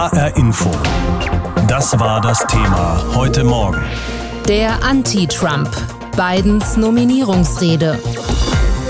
HR 0.00 0.34
Info. 0.38 0.70
Das 1.68 2.00
war 2.00 2.22
das 2.22 2.38
Thema 2.46 3.04
heute 3.14 3.44
Morgen. 3.44 3.82
Der 4.48 4.82
Anti-Trump. 4.82 5.68
Bidens 6.16 6.78
Nominierungsrede. 6.78 7.98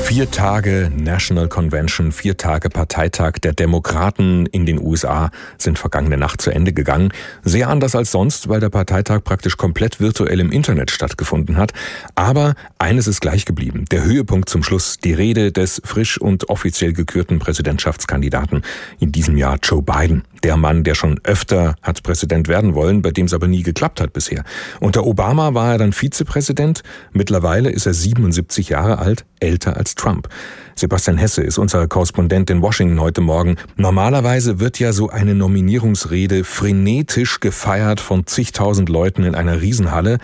Vier 0.04 0.30
Tage 0.30 0.90
National 0.96 1.48
Convention, 1.48 2.12
vier 2.12 2.36
Tage 2.36 2.68
Parteitag 2.68 3.34
der 3.42 3.52
Demokraten 3.52 4.46
in 4.46 4.66
den 4.66 4.80
USA 4.80 5.30
sind 5.58 5.80
vergangene 5.80 6.16
Nacht 6.16 6.40
zu 6.40 6.50
Ende 6.50 6.72
gegangen. 6.72 7.12
Sehr 7.42 7.68
anders 7.68 7.96
als 7.96 8.12
sonst, 8.12 8.48
weil 8.48 8.60
der 8.60 8.70
Parteitag 8.70 9.24
praktisch 9.24 9.56
komplett 9.56 9.98
virtuell 9.98 10.38
im 10.38 10.52
Internet 10.52 10.92
stattgefunden 10.92 11.56
hat. 11.56 11.72
Aber 12.14 12.54
eines 12.78 13.08
ist 13.08 13.20
gleich 13.20 13.44
geblieben. 13.44 13.84
Der 13.90 14.04
Höhepunkt 14.04 14.48
zum 14.48 14.62
Schluss, 14.62 14.98
die 14.98 15.12
Rede 15.12 15.50
des 15.50 15.82
frisch 15.84 16.20
und 16.20 16.48
offiziell 16.48 16.92
gekürten 16.92 17.40
Präsidentschaftskandidaten 17.40 18.62
in 19.00 19.10
diesem 19.10 19.36
Jahr 19.36 19.58
Joe 19.62 19.82
Biden. 19.82 20.22
Der 20.42 20.56
Mann, 20.56 20.84
der 20.84 20.94
schon 20.94 21.20
öfter 21.24 21.74
hat 21.82 22.02
Präsident 22.02 22.48
werden 22.48 22.74
wollen, 22.74 23.02
bei 23.02 23.10
dem 23.10 23.26
es 23.26 23.34
aber 23.34 23.46
nie 23.46 23.62
geklappt 23.62 24.00
hat 24.00 24.12
bisher. 24.12 24.44
Unter 24.80 25.04
Obama 25.06 25.52
war 25.54 25.72
er 25.72 25.78
dann 25.78 25.92
Vizepräsident. 25.92 26.82
Mittlerweile 27.12 27.70
ist 27.70 27.86
er 27.86 27.92
77 27.92 28.70
Jahre 28.70 28.98
alt, 28.98 29.26
älter 29.38 29.76
als 29.76 29.94
Trump. 29.94 30.28
Sebastian 30.76 31.18
Hesse 31.18 31.42
ist 31.42 31.58
unser 31.58 31.86
Korrespondent 31.88 32.48
in 32.48 32.62
Washington 32.62 33.00
heute 33.00 33.20
Morgen. 33.20 33.56
Normalerweise 33.76 34.60
wird 34.60 34.78
ja 34.78 34.92
so 34.92 35.10
eine 35.10 35.34
Nominierungsrede 35.34 36.44
frenetisch 36.44 37.40
gefeiert 37.40 38.00
von 38.00 38.26
zigtausend 38.26 38.88
Leuten 38.88 39.24
in 39.24 39.34
einer 39.34 39.60
Riesenhalle. 39.60 40.18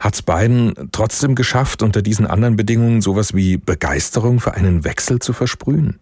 Hat's 0.00 0.22
Biden 0.22 0.74
trotzdem 0.90 1.36
geschafft, 1.36 1.80
unter 1.80 2.02
diesen 2.02 2.26
anderen 2.26 2.56
Bedingungen 2.56 3.00
sowas 3.00 3.34
wie 3.34 3.58
Begeisterung 3.58 4.40
für 4.40 4.54
einen 4.54 4.82
Wechsel 4.82 5.20
zu 5.20 5.32
versprühen? 5.32 6.00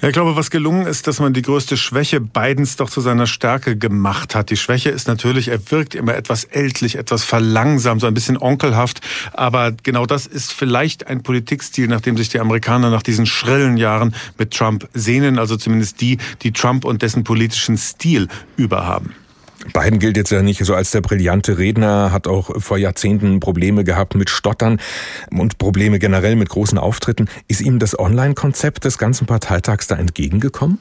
Ja, 0.00 0.08
ich 0.08 0.14
glaube, 0.14 0.36
was 0.36 0.50
gelungen 0.50 0.86
ist, 0.86 1.06
dass 1.06 1.20
man 1.20 1.32
die 1.32 1.42
größte 1.42 1.76
Schwäche 1.76 2.20
Bidens 2.20 2.76
doch 2.76 2.90
zu 2.90 3.00
seiner 3.00 3.26
Stärke 3.26 3.76
gemacht 3.76 4.34
hat. 4.34 4.50
Die 4.50 4.56
Schwäche 4.56 4.90
ist 4.90 5.06
natürlich, 5.06 5.48
er 5.48 5.70
wirkt 5.70 5.94
immer 5.94 6.14
etwas 6.14 6.44
ältlich, 6.44 6.96
etwas 6.96 7.24
verlangsamt, 7.24 8.00
so 8.00 8.06
ein 8.06 8.14
bisschen 8.14 8.36
onkelhaft. 8.36 9.00
Aber 9.32 9.72
genau 9.72 10.04
das 10.06 10.26
ist 10.26 10.52
vielleicht 10.52 11.06
ein 11.06 11.22
Politikstil, 11.22 11.86
nach 11.86 12.00
dem 12.00 12.16
sich 12.16 12.28
die 12.28 12.40
Amerikaner 12.40 12.90
nach 12.90 13.02
diesen 13.02 13.26
schrillen 13.26 13.76
Jahren 13.76 14.14
mit 14.38 14.52
Trump 14.52 14.88
sehnen. 14.92 15.38
Also 15.38 15.56
zumindest 15.56 16.00
die, 16.00 16.18
die 16.42 16.52
Trump 16.52 16.84
und 16.84 17.02
dessen 17.02 17.24
politischen 17.24 17.78
Stil 17.78 18.28
überhaben. 18.56 19.14
Biden 19.72 19.98
gilt 19.98 20.16
jetzt 20.16 20.30
ja 20.30 20.42
nicht 20.42 20.64
so 20.64 20.74
als 20.74 20.90
der 20.90 21.00
brillante 21.00 21.58
Redner, 21.58 22.12
hat 22.12 22.26
auch 22.26 22.50
vor 22.60 22.78
Jahrzehnten 22.78 23.40
Probleme 23.40 23.84
gehabt 23.84 24.14
mit 24.14 24.30
Stottern 24.30 24.80
und 25.30 25.58
Probleme 25.58 25.98
generell 25.98 26.36
mit 26.36 26.48
großen 26.48 26.78
Auftritten. 26.78 27.28
Ist 27.48 27.60
ihm 27.60 27.78
das 27.78 27.98
Online-Konzept 27.98 28.84
des 28.84 28.98
ganzen 28.98 29.26
Parteitags 29.26 29.86
da 29.86 29.96
entgegengekommen? 29.96 30.78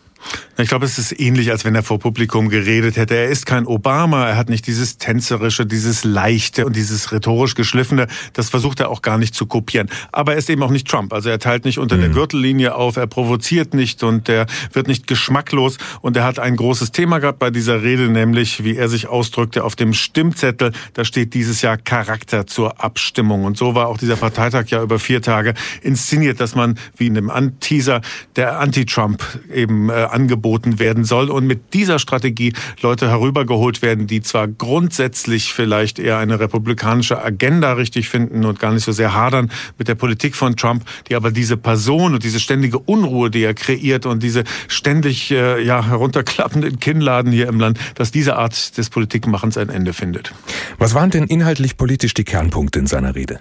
Ich 0.57 0.69
glaube, 0.69 0.85
es 0.85 0.99
ist 0.99 1.19
ähnlich, 1.19 1.51
als 1.51 1.65
wenn 1.65 1.73
er 1.73 1.83
vor 1.83 1.99
Publikum 1.99 2.49
geredet 2.49 2.95
hätte. 2.95 3.15
Er 3.15 3.29
ist 3.29 3.45
kein 3.45 3.65
Obama, 3.65 4.27
er 4.27 4.37
hat 4.37 4.49
nicht 4.49 4.67
dieses 4.67 4.97
tänzerische, 4.97 5.65
dieses 5.65 6.03
leichte 6.03 6.65
und 6.65 6.75
dieses 6.75 7.11
rhetorisch 7.11 7.55
geschliffene. 7.55 8.07
Das 8.33 8.49
versucht 8.49 8.79
er 8.79 8.89
auch 8.89 9.01
gar 9.01 9.17
nicht 9.17 9.33
zu 9.33 9.47
kopieren. 9.47 9.89
Aber 10.11 10.33
er 10.33 10.37
ist 10.37 10.49
eben 10.49 10.61
auch 10.61 10.69
nicht 10.69 10.87
Trump. 10.87 11.13
Also 11.13 11.29
er 11.29 11.39
teilt 11.39 11.65
nicht 11.65 11.79
unter 11.79 11.97
mhm. 11.97 12.01
der 12.01 12.09
Gürtellinie 12.09 12.75
auf, 12.75 12.97
er 12.97 13.07
provoziert 13.07 13.73
nicht 13.73 14.03
und 14.03 14.29
er 14.29 14.45
wird 14.73 14.87
nicht 14.87 15.07
geschmacklos. 15.07 15.77
Und 16.01 16.15
er 16.15 16.25
hat 16.25 16.37
ein 16.37 16.55
großes 16.55 16.91
Thema 16.91 17.19
gehabt 17.19 17.39
bei 17.39 17.49
dieser 17.49 17.81
Rede, 17.81 18.07
nämlich, 18.09 18.63
wie 18.63 18.75
er 18.75 18.87
sich 18.87 19.07
ausdrückte, 19.07 19.63
auf 19.63 19.75
dem 19.75 19.93
Stimmzettel, 19.93 20.73
da 20.93 21.05
steht 21.05 21.33
dieses 21.33 21.61
Jahr 21.61 21.77
Charakter 21.77 22.45
zur 22.45 22.83
Abstimmung. 22.83 23.45
Und 23.45 23.57
so 23.57 23.73
war 23.73 23.87
auch 23.87 23.97
dieser 23.97 24.15
Parteitag 24.15 24.67
ja 24.67 24.83
über 24.83 24.99
vier 24.99 25.21
Tage 25.21 25.55
inszeniert, 25.81 26.39
dass 26.39 26.55
man, 26.55 26.77
wie 26.97 27.07
in 27.07 27.15
dem 27.15 27.31
Teaser, 27.59 28.01
der 28.35 28.59
Anti-Trump 28.59 29.23
eben 29.53 29.89
äh, 29.89 30.10
angeboten 30.11 30.79
werden 30.79 31.03
soll 31.03 31.29
und 31.29 31.47
mit 31.47 31.73
dieser 31.73 31.99
Strategie 31.99 32.53
Leute 32.81 33.09
herübergeholt 33.09 33.81
werden, 33.81 34.07
die 34.07 34.21
zwar 34.21 34.47
grundsätzlich 34.47 35.53
vielleicht 35.53 35.99
eher 35.99 36.17
eine 36.17 36.39
republikanische 36.39 37.23
Agenda 37.23 37.73
richtig 37.73 38.09
finden 38.09 38.45
und 38.45 38.59
gar 38.59 38.73
nicht 38.73 38.83
so 38.83 38.91
sehr 38.91 39.13
hadern 39.13 39.51
mit 39.77 39.87
der 39.87 39.95
Politik 39.95 40.35
von 40.35 40.55
Trump, 40.55 40.85
die 41.09 41.15
aber 41.15 41.31
diese 41.31 41.57
Person 41.57 42.13
und 42.13 42.23
diese 42.23 42.39
ständige 42.39 42.79
Unruhe, 42.79 43.29
die 43.29 43.43
er 43.43 43.53
kreiert 43.53 44.05
und 44.05 44.23
diese 44.23 44.43
ständig 44.67 45.31
äh, 45.31 45.63
ja 45.63 45.85
herunterklappenden 45.85 46.79
Kinnladen 46.79 47.31
hier 47.31 47.47
im 47.47 47.59
Land, 47.59 47.79
dass 47.95 48.11
diese 48.11 48.37
Art 48.37 48.77
des 48.77 48.89
Politikmachens 48.89 49.57
ein 49.57 49.69
Ende 49.69 49.93
findet. 49.93 50.33
Was 50.77 50.93
waren 50.93 51.09
denn 51.09 51.25
inhaltlich 51.25 51.77
politisch 51.77 52.13
die 52.13 52.23
Kernpunkte 52.23 52.79
in 52.79 52.87
seiner 52.87 53.15
Rede? 53.15 53.39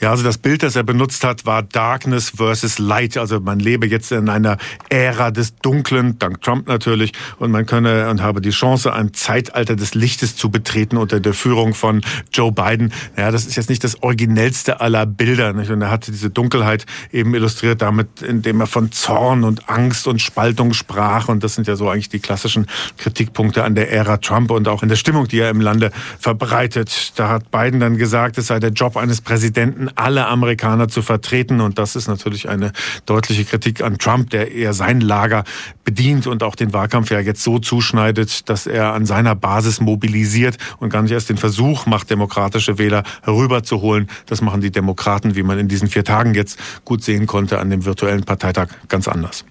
Ja, 0.00 0.10
also 0.10 0.24
das 0.24 0.38
Bild, 0.38 0.62
das 0.62 0.76
er 0.76 0.82
benutzt 0.82 1.24
hat, 1.24 1.46
war 1.46 1.62
Darkness 1.62 2.32
versus 2.36 2.78
Light. 2.78 3.16
Also 3.16 3.40
man 3.40 3.58
lebe 3.58 3.86
jetzt 3.86 4.12
in 4.12 4.28
einer 4.28 4.56
Ära 4.88 5.30
des 5.30 5.56
Dunklen, 5.56 6.18
dank 6.18 6.40
Trump 6.42 6.68
natürlich, 6.68 7.12
und 7.38 7.50
man 7.50 7.66
könne 7.66 8.08
und 8.10 8.22
habe 8.22 8.40
die 8.40 8.50
Chance, 8.50 8.92
ein 8.92 9.12
Zeitalter 9.14 9.76
des 9.76 9.94
Lichtes 9.94 10.36
zu 10.36 10.50
betreten 10.50 10.96
unter 10.96 11.20
der 11.20 11.34
Führung 11.34 11.74
von 11.74 12.02
Joe 12.32 12.52
Biden. 12.52 12.92
Ja, 13.16 13.30
das 13.30 13.46
ist 13.46 13.56
jetzt 13.56 13.68
nicht 13.68 13.84
das 13.84 14.02
originellste 14.02 14.80
aller 14.80 15.06
Bilder. 15.06 15.52
Nicht? 15.52 15.70
Und 15.70 15.82
er 15.82 15.90
hatte 15.90 16.10
diese 16.10 16.30
Dunkelheit 16.30 16.86
eben 17.12 17.34
illustriert 17.34 17.82
damit, 17.82 18.22
indem 18.22 18.60
er 18.60 18.66
von 18.66 18.92
Zorn 18.92 19.44
und 19.44 19.68
Angst 19.68 20.06
und 20.06 20.20
Spaltung 20.20 20.72
sprach. 20.72 21.28
Und 21.28 21.44
das 21.44 21.54
sind 21.54 21.66
ja 21.66 21.76
so 21.76 21.88
eigentlich 21.88 22.08
die 22.08 22.20
klassischen 22.20 22.66
Kritikpunkte 22.98 23.64
an 23.64 23.74
der 23.74 23.92
Ära 23.92 24.16
Trump 24.16 24.50
und 24.50 24.68
auch 24.68 24.82
in 24.82 24.88
der 24.88 24.96
Stimmung, 24.96 25.28
die 25.28 25.38
er 25.38 25.50
im 25.50 25.60
Lande 25.60 25.92
verbreitet. 26.18 27.12
Da 27.16 27.28
hat 27.28 27.50
Biden 27.50 27.80
dann 27.80 27.96
gesagt, 27.96 28.38
es 28.38 28.48
sei 28.48 28.58
der 28.58 28.70
Job 28.70 28.96
eines 28.96 29.20
Präsidenten, 29.20 29.69
Präsidenten 29.70 29.90
alle 29.96 30.26
Amerikaner 30.26 30.88
zu 30.88 31.02
vertreten. 31.02 31.60
Und 31.60 31.78
das 31.78 31.96
ist 31.96 32.08
natürlich 32.08 32.48
eine 32.48 32.72
deutliche 33.06 33.44
Kritik 33.44 33.82
an 33.82 33.98
Trump, 33.98 34.30
der 34.30 34.52
eher 34.52 34.72
sein 34.72 35.00
Lager 35.00 35.44
bedient 35.84 36.26
und 36.26 36.42
auch 36.42 36.54
den 36.54 36.72
Wahlkampf 36.72 37.10
ja 37.10 37.20
jetzt 37.20 37.42
so 37.42 37.58
zuschneidet, 37.58 38.48
dass 38.48 38.66
er 38.66 38.92
an 38.92 39.06
seiner 39.06 39.34
Basis 39.34 39.80
mobilisiert 39.80 40.56
und 40.78 40.90
gar 40.90 41.02
nicht 41.02 41.12
erst 41.12 41.30
den 41.30 41.36
Versuch 41.36 41.86
macht, 41.86 42.10
demokratische 42.10 42.78
Wähler 42.78 43.02
herüberzuholen. 43.22 44.08
Das 44.26 44.40
machen 44.40 44.60
die 44.60 44.70
Demokraten, 44.70 45.36
wie 45.36 45.42
man 45.42 45.58
in 45.58 45.68
diesen 45.68 45.88
vier 45.88 46.04
Tagen 46.04 46.34
jetzt 46.34 46.58
gut 46.84 47.02
sehen 47.02 47.26
konnte, 47.26 47.58
an 47.58 47.70
dem 47.70 47.84
virtuellen 47.84 48.24
Parteitag 48.24 48.68
ganz 48.88 49.08
anders. 49.08 49.44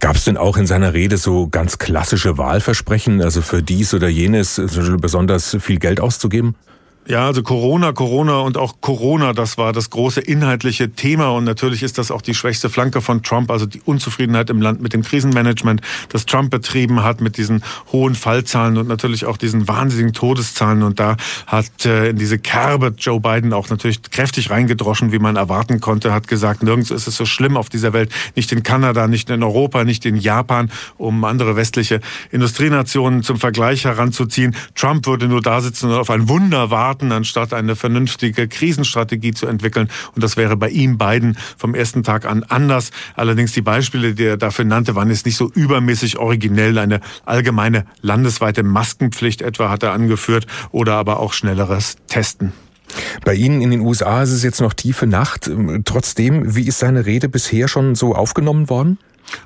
Gab 0.00 0.16
es 0.16 0.24
denn 0.24 0.36
auch 0.36 0.58
in 0.58 0.66
seiner 0.66 0.92
Rede 0.92 1.16
so 1.16 1.48
ganz 1.48 1.78
klassische 1.78 2.36
Wahlversprechen, 2.36 3.22
also 3.22 3.40
für 3.40 3.62
dies 3.62 3.94
oder 3.94 4.08
jenes 4.08 4.60
besonders 5.00 5.56
viel 5.60 5.78
Geld 5.78 5.98
auszugeben? 5.98 6.56
Ja, 7.08 7.26
also 7.26 7.42
Corona, 7.42 7.90
Corona 7.90 8.38
und 8.38 8.56
auch 8.56 8.76
Corona, 8.80 9.32
das 9.32 9.58
war 9.58 9.72
das 9.72 9.90
große 9.90 10.20
inhaltliche 10.20 10.92
Thema 10.92 11.30
und 11.30 11.42
natürlich 11.42 11.82
ist 11.82 11.98
das 11.98 12.12
auch 12.12 12.22
die 12.22 12.32
schwächste 12.32 12.70
Flanke 12.70 13.00
von 13.00 13.24
Trump, 13.24 13.50
also 13.50 13.66
die 13.66 13.80
Unzufriedenheit 13.84 14.50
im 14.50 14.62
Land 14.62 14.80
mit 14.80 14.92
dem 14.92 15.02
Krisenmanagement, 15.02 15.80
das 16.10 16.26
Trump 16.26 16.52
betrieben 16.52 17.02
hat 17.02 17.20
mit 17.20 17.38
diesen 17.38 17.64
hohen 17.90 18.14
Fallzahlen 18.14 18.76
und 18.76 18.86
natürlich 18.86 19.24
auch 19.24 19.36
diesen 19.36 19.66
wahnsinnigen 19.66 20.12
Todeszahlen 20.12 20.84
und 20.84 21.00
da 21.00 21.16
hat 21.48 21.84
äh, 21.84 22.10
in 22.10 22.18
diese 22.18 22.38
Kerbe 22.38 22.94
Joe 22.96 23.18
Biden 23.18 23.52
auch 23.52 23.68
natürlich 23.68 24.00
kräftig 24.02 24.50
reingedroschen, 24.50 25.10
wie 25.10 25.18
man 25.18 25.34
erwarten 25.34 25.80
konnte, 25.80 26.12
hat 26.12 26.28
gesagt, 26.28 26.62
nirgends 26.62 26.92
ist 26.92 27.08
es 27.08 27.16
so 27.16 27.26
schlimm 27.26 27.56
auf 27.56 27.68
dieser 27.68 27.92
Welt, 27.92 28.12
nicht 28.36 28.52
in 28.52 28.62
Kanada, 28.62 29.08
nicht 29.08 29.28
in 29.28 29.42
Europa, 29.42 29.82
nicht 29.82 30.06
in 30.06 30.14
Japan, 30.14 30.70
um 30.98 31.24
andere 31.24 31.56
westliche 31.56 32.00
Industrienationen 32.30 33.24
zum 33.24 33.38
Vergleich 33.38 33.86
heranzuziehen. 33.86 34.54
Trump 34.76 35.08
würde 35.08 35.26
nur 35.26 35.42
da 35.42 35.60
sitzen 35.60 35.90
und 35.90 35.96
auf 35.96 36.08
ein 36.08 36.28
Wunder 36.28 36.70
warten 36.70 36.91
warten, 36.92 37.10
anstatt 37.10 37.54
eine 37.54 37.74
vernünftige 37.74 38.48
Krisenstrategie 38.48 39.32
zu 39.32 39.46
entwickeln. 39.46 39.88
Und 40.14 40.22
das 40.22 40.36
wäre 40.36 40.58
bei 40.58 40.68
ihm 40.68 40.98
beiden 40.98 41.38
vom 41.56 41.74
ersten 41.74 42.02
Tag 42.02 42.26
an 42.26 42.42
anders. 42.42 42.90
Allerdings 43.16 43.52
die 43.52 43.62
Beispiele, 43.62 44.14
die 44.14 44.24
er 44.24 44.36
dafür 44.36 44.66
nannte, 44.66 44.94
waren 44.94 45.08
jetzt 45.08 45.24
nicht 45.24 45.38
so 45.38 45.50
übermäßig 45.50 46.18
originell. 46.18 46.76
Eine 46.76 47.00
allgemeine 47.24 47.86
landesweite 48.02 48.62
Maskenpflicht 48.62 49.40
etwa 49.40 49.70
hat 49.70 49.82
er 49.82 49.92
angeführt 49.92 50.46
oder 50.70 50.94
aber 50.94 51.20
auch 51.20 51.32
schnelleres 51.32 51.96
Testen. 52.08 52.52
Bei 53.24 53.32
Ihnen 53.32 53.62
in 53.62 53.70
den 53.70 53.80
USA 53.80 54.22
ist 54.22 54.32
es 54.32 54.42
jetzt 54.42 54.60
noch 54.60 54.74
tiefe 54.74 55.06
Nacht. 55.06 55.50
Trotzdem, 55.86 56.54
wie 56.54 56.66
ist 56.66 56.78
seine 56.78 57.06
Rede 57.06 57.30
bisher 57.30 57.68
schon 57.68 57.94
so 57.94 58.14
aufgenommen 58.14 58.68
worden? 58.68 58.98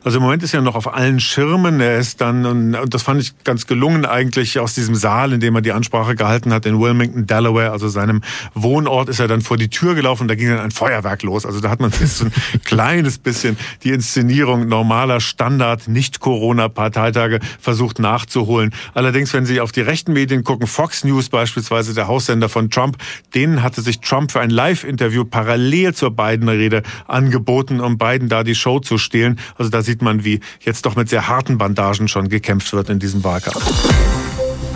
Also 0.04 0.19
im 0.19 0.25
Moment 0.25 0.42
ist 0.42 0.54
er 0.54 0.60
noch 0.62 0.75
auf 0.75 0.92
allen 0.92 1.20
Schirmen. 1.20 1.81
Er 1.81 1.98
ist 1.98 2.20
dann, 2.20 2.47
und 2.47 2.94
das 2.94 3.03
fand 3.03 3.20
ich 3.20 3.32
ganz 3.44 3.67
gelungen 3.67 4.05
eigentlich, 4.05 4.58
aus 4.58 4.75
diesem 4.75 4.94
Saal, 4.94 5.32
in 5.32 5.40
dem 5.40 5.55
er 5.55 5.62
die 5.62 5.73
Ansprache 5.73 6.14
gehalten 6.14 6.52
hat, 6.52 6.67
in 6.67 6.81
Wilmington, 6.81 7.26
Delaware, 7.26 7.70
also 7.70 7.88
seinem 7.88 8.23
Wohnort, 8.55 9.08
ist 9.08 9.20
er 9.20 9.28
dann 9.28 9.43
vor 9.43 9.56
die 9.56 9.69
Tür 9.69 9.94
gelaufen 9.94 10.23
und 10.23 10.28
da 10.28 10.34
ging 10.34 10.49
dann 10.49 10.61
ein 10.61 10.70
Feuerwerk 10.70 11.23
los. 11.23 11.46
Also 11.46 11.61
da 11.61 11.70
hat 11.70 11.81
man 11.81 11.90
jetzt 12.00 12.19
so 12.19 12.26
ein 12.26 12.32
kleines 12.64 13.19
bisschen 13.19 13.56
die 13.82 13.90
Inszenierung 13.90 14.69
normaler 14.69 15.20
Standard, 15.20 15.88
nicht 15.88 16.20
Corona-Parteitage 16.20 17.40
versucht 17.61 17.99
nachzuholen. 17.99 18.72
Allerdings, 18.94 19.32
wenn 19.32 19.46
Sie 19.46 19.61
auf 19.61 19.72
die 19.72 19.81
rechten 19.81 20.12
Medien 20.12 20.44
gucken, 20.44 20.67
Fox 20.67 21.05
News 21.05 21.29
beispielsweise, 21.29 21.94
der 21.94 22.08
Haussender 22.08 22.49
von 22.49 22.70
Trump, 22.70 22.96
denen 23.34 23.62
hatte 23.62 23.81
sich 23.82 24.00
Trump 24.00 24.32
für 24.32 24.40
ein 24.40 24.50
Live-Interview 24.50 25.25
parallel 25.25 25.94
zur 25.94 26.11
Biden-Rede 26.11 26.82
angeboten, 27.06 27.81
um 27.81 27.99
Biden 27.99 28.29
da 28.29 28.44
die 28.44 28.55
Show 28.55 28.81
zu 28.81 28.99
stehlen. 28.99 29.38
Also 29.56 29.66
da 29.71 29.83
sieht 29.83 30.03
man, 30.03 30.25
wie 30.25 30.41
jetzt 30.61 30.87
doch 30.87 30.97
mit 30.97 31.09
sehr 31.09 31.29
harten 31.29 31.59
Bandagen 31.59 32.09
schon 32.09 32.29
gekämpft 32.29 32.73
wird 32.73 32.91
in 32.91 32.99
diesem 32.99 33.25
Wahlkampf. 33.25 33.63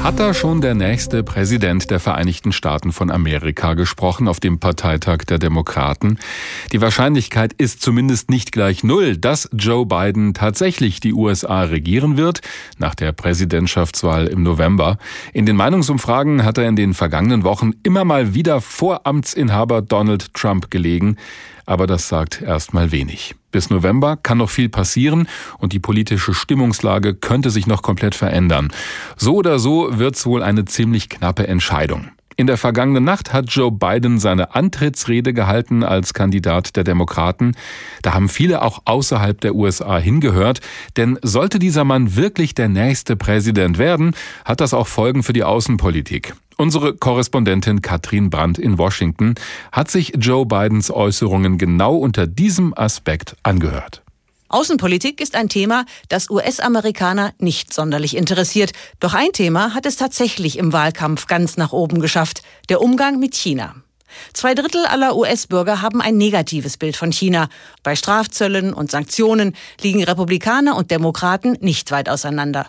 Hat 0.02 0.18
da 0.18 0.32
schon 0.32 0.62
der 0.62 0.74
nächste 0.74 1.22
Präsident 1.22 1.90
der 1.90 2.00
Vereinigten 2.00 2.52
Staaten 2.52 2.90
von 2.90 3.10
Amerika 3.10 3.74
gesprochen 3.74 4.28
auf 4.28 4.40
dem 4.40 4.58
Parteitag 4.58 5.24
der 5.28 5.36
Demokraten? 5.36 6.18
Die 6.72 6.80
Wahrscheinlichkeit 6.80 7.52
ist 7.52 7.82
zumindest 7.82 8.30
nicht 8.30 8.50
gleich 8.50 8.82
null, 8.82 9.18
dass 9.18 9.50
Joe 9.52 9.84
Biden 9.84 10.32
tatsächlich 10.32 11.00
die 11.00 11.12
USA 11.12 11.64
regieren 11.64 12.16
wird, 12.16 12.40
nach 12.78 12.94
der 12.94 13.12
Präsidentschaftswahl 13.12 14.26
im 14.26 14.42
November. 14.42 14.96
In 15.34 15.44
den 15.44 15.56
Meinungsumfragen 15.56 16.44
hat 16.44 16.56
er 16.56 16.66
in 16.66 16.76
den 16.76 16.94
vergangenen 16.94 17.44
Wochen 17.44 17.72
immer 17.82 18.06
mal 18.06 18.32
wieder 18.32 18.62
vor 18.62 19.06
Amtsinhaber 19.06 19.82
Donald 19.82 20.32
Trump 20.32 20.70
gelegen 20.70 21.18
aber 21.70 21.86
das 21.86 22.08
sagt 22.08 22.42
erstmal 22.42 22.90
wenig. 22.90 23.36
Bis 23.52 23.70
November 23.70 24.16
kann 24.16 24.38
noch 24.38 24.50
viel 24.50 24.68
passieren 24.68 25.28
und 25.58 25.72
die 25.72 25.78
politische 25.78 26.34
Stimmungslage 26.34 27.14
könnte 27.14 27.50
sich 27.50 27.68
noch 27.68 27.82
komplett 27.82 28.16
verändern. 28.16 28.72
So 29.16 29.36
oder 29.36 29.60
so 29.60 29.96
wird's 29.96 30.26
wohl 30.26 30.42
eine 30.42 30.64
ziemlich 30.64 31.08
knappe 31.08 31.46
Entscheidung. 31.46 32.08
In 32.36 32.48
der 32.48 32.56
vergangenen 32.56 33.04
Nacht 33.04 33.32
hat 33.32 33.50
Joe 33.50 33.70
Biden 33.70 34.18
seine 34.18 34.56
Antrittsrede 34.56 35.32
gehalten 35.32 35.84
als 35.84 36.12
Kandidat 36.12 36.74
der 36.74 36.82
Demokraten. 36.82 37.52
Da 38.02 38.14
haben 38.14 38.28
viele 38.28 38.62
auch 38.62 38.82
außerhalb 38.86 39.40
der 39.40 39.54
USA 39.54 39.98
hingehört, 39.98 40.60
denn 40.96 41.20
sollte 41.22 41.60
dieser 41.60 41.84
Mann 41.84 42.16
wirklich 42.16 42.54
der 42.54 42.68
nächste 42.68 43.14
Präsident 43.14 43.78
werden, 43.78 44.16
hat 44.44 44.60
das 44.60 44.74
auch 44.74 44.88
Folgen 44.88 45.22
für 45.22 45.34
die 45.34 45.44
Außenpolitik. 45.44 46.34
Unsere 46.60 46.92
Korrespondentin 46.92 47.80
Katrin 47.80 48.28
Brandt 48.28 48.58
in 48.58 48.76
Washington 48.76 49.34
hat 49.72 49.90
sich 49.90 50.12
Joe 50.18 50.44
Bidens 50.44 50.90
Äußerungen 50.90 51.56
genau 51.56 51.96
unter 51.96 52.26
diesem 52.26 52.76
Aspekt 52.76 53.34
angehört. 53.42 54.02
Außenpolitik 54.50 55.22
ist 55.22 55.36
ein 55.36 55.48
Thema, 55.48 55.86
das 56.10 56.28
US-Amerikaner 56.28 57.32
nicht 57.38 57.72
sonderlich 57.72 58.14
interessiert. 58.14 58.72
Doch 58.98 59.14
ein 59.14 59.32
Thema 59.32 59.72
hat 59.72 59.86
es 59.86 59.96
tatsächlich 59.96 60.58
im 60.58 60.74
Wahlkampf 60.74 61.26
ganz 61.28 61.56
nach 61.56 61.72
oben 61.72 61.98
geschafft. 61.98 62.42
Der 62.68 62.82
Umgang 62.82 63.18
mit 63.18 63.34
China. 63.34 63.76
Zwei 64.34 64.52
Drittel 64.52 64.84
aller 64.84 65.16
US-Bürger 65.16 65.80
haben 65.80 66.02
ein 66.02 66.18
negatives 66.18 66.76
Bild 66.76 66.94
von 66.94 67.10
China. 67.10 67.48
Bei 67.82 67.96
Strafzöllen 67.96 68.74
und 68.74 68.90
Sanktionen 68.90 69.56
liegen 69.80 70.04
Republikaner 70.04 70.76
und 70.76 70.90
Demokraten 70.90 71.56
nicht 71.62 71.90
weit 71.90 72.10
auseinander. 72.10 72.66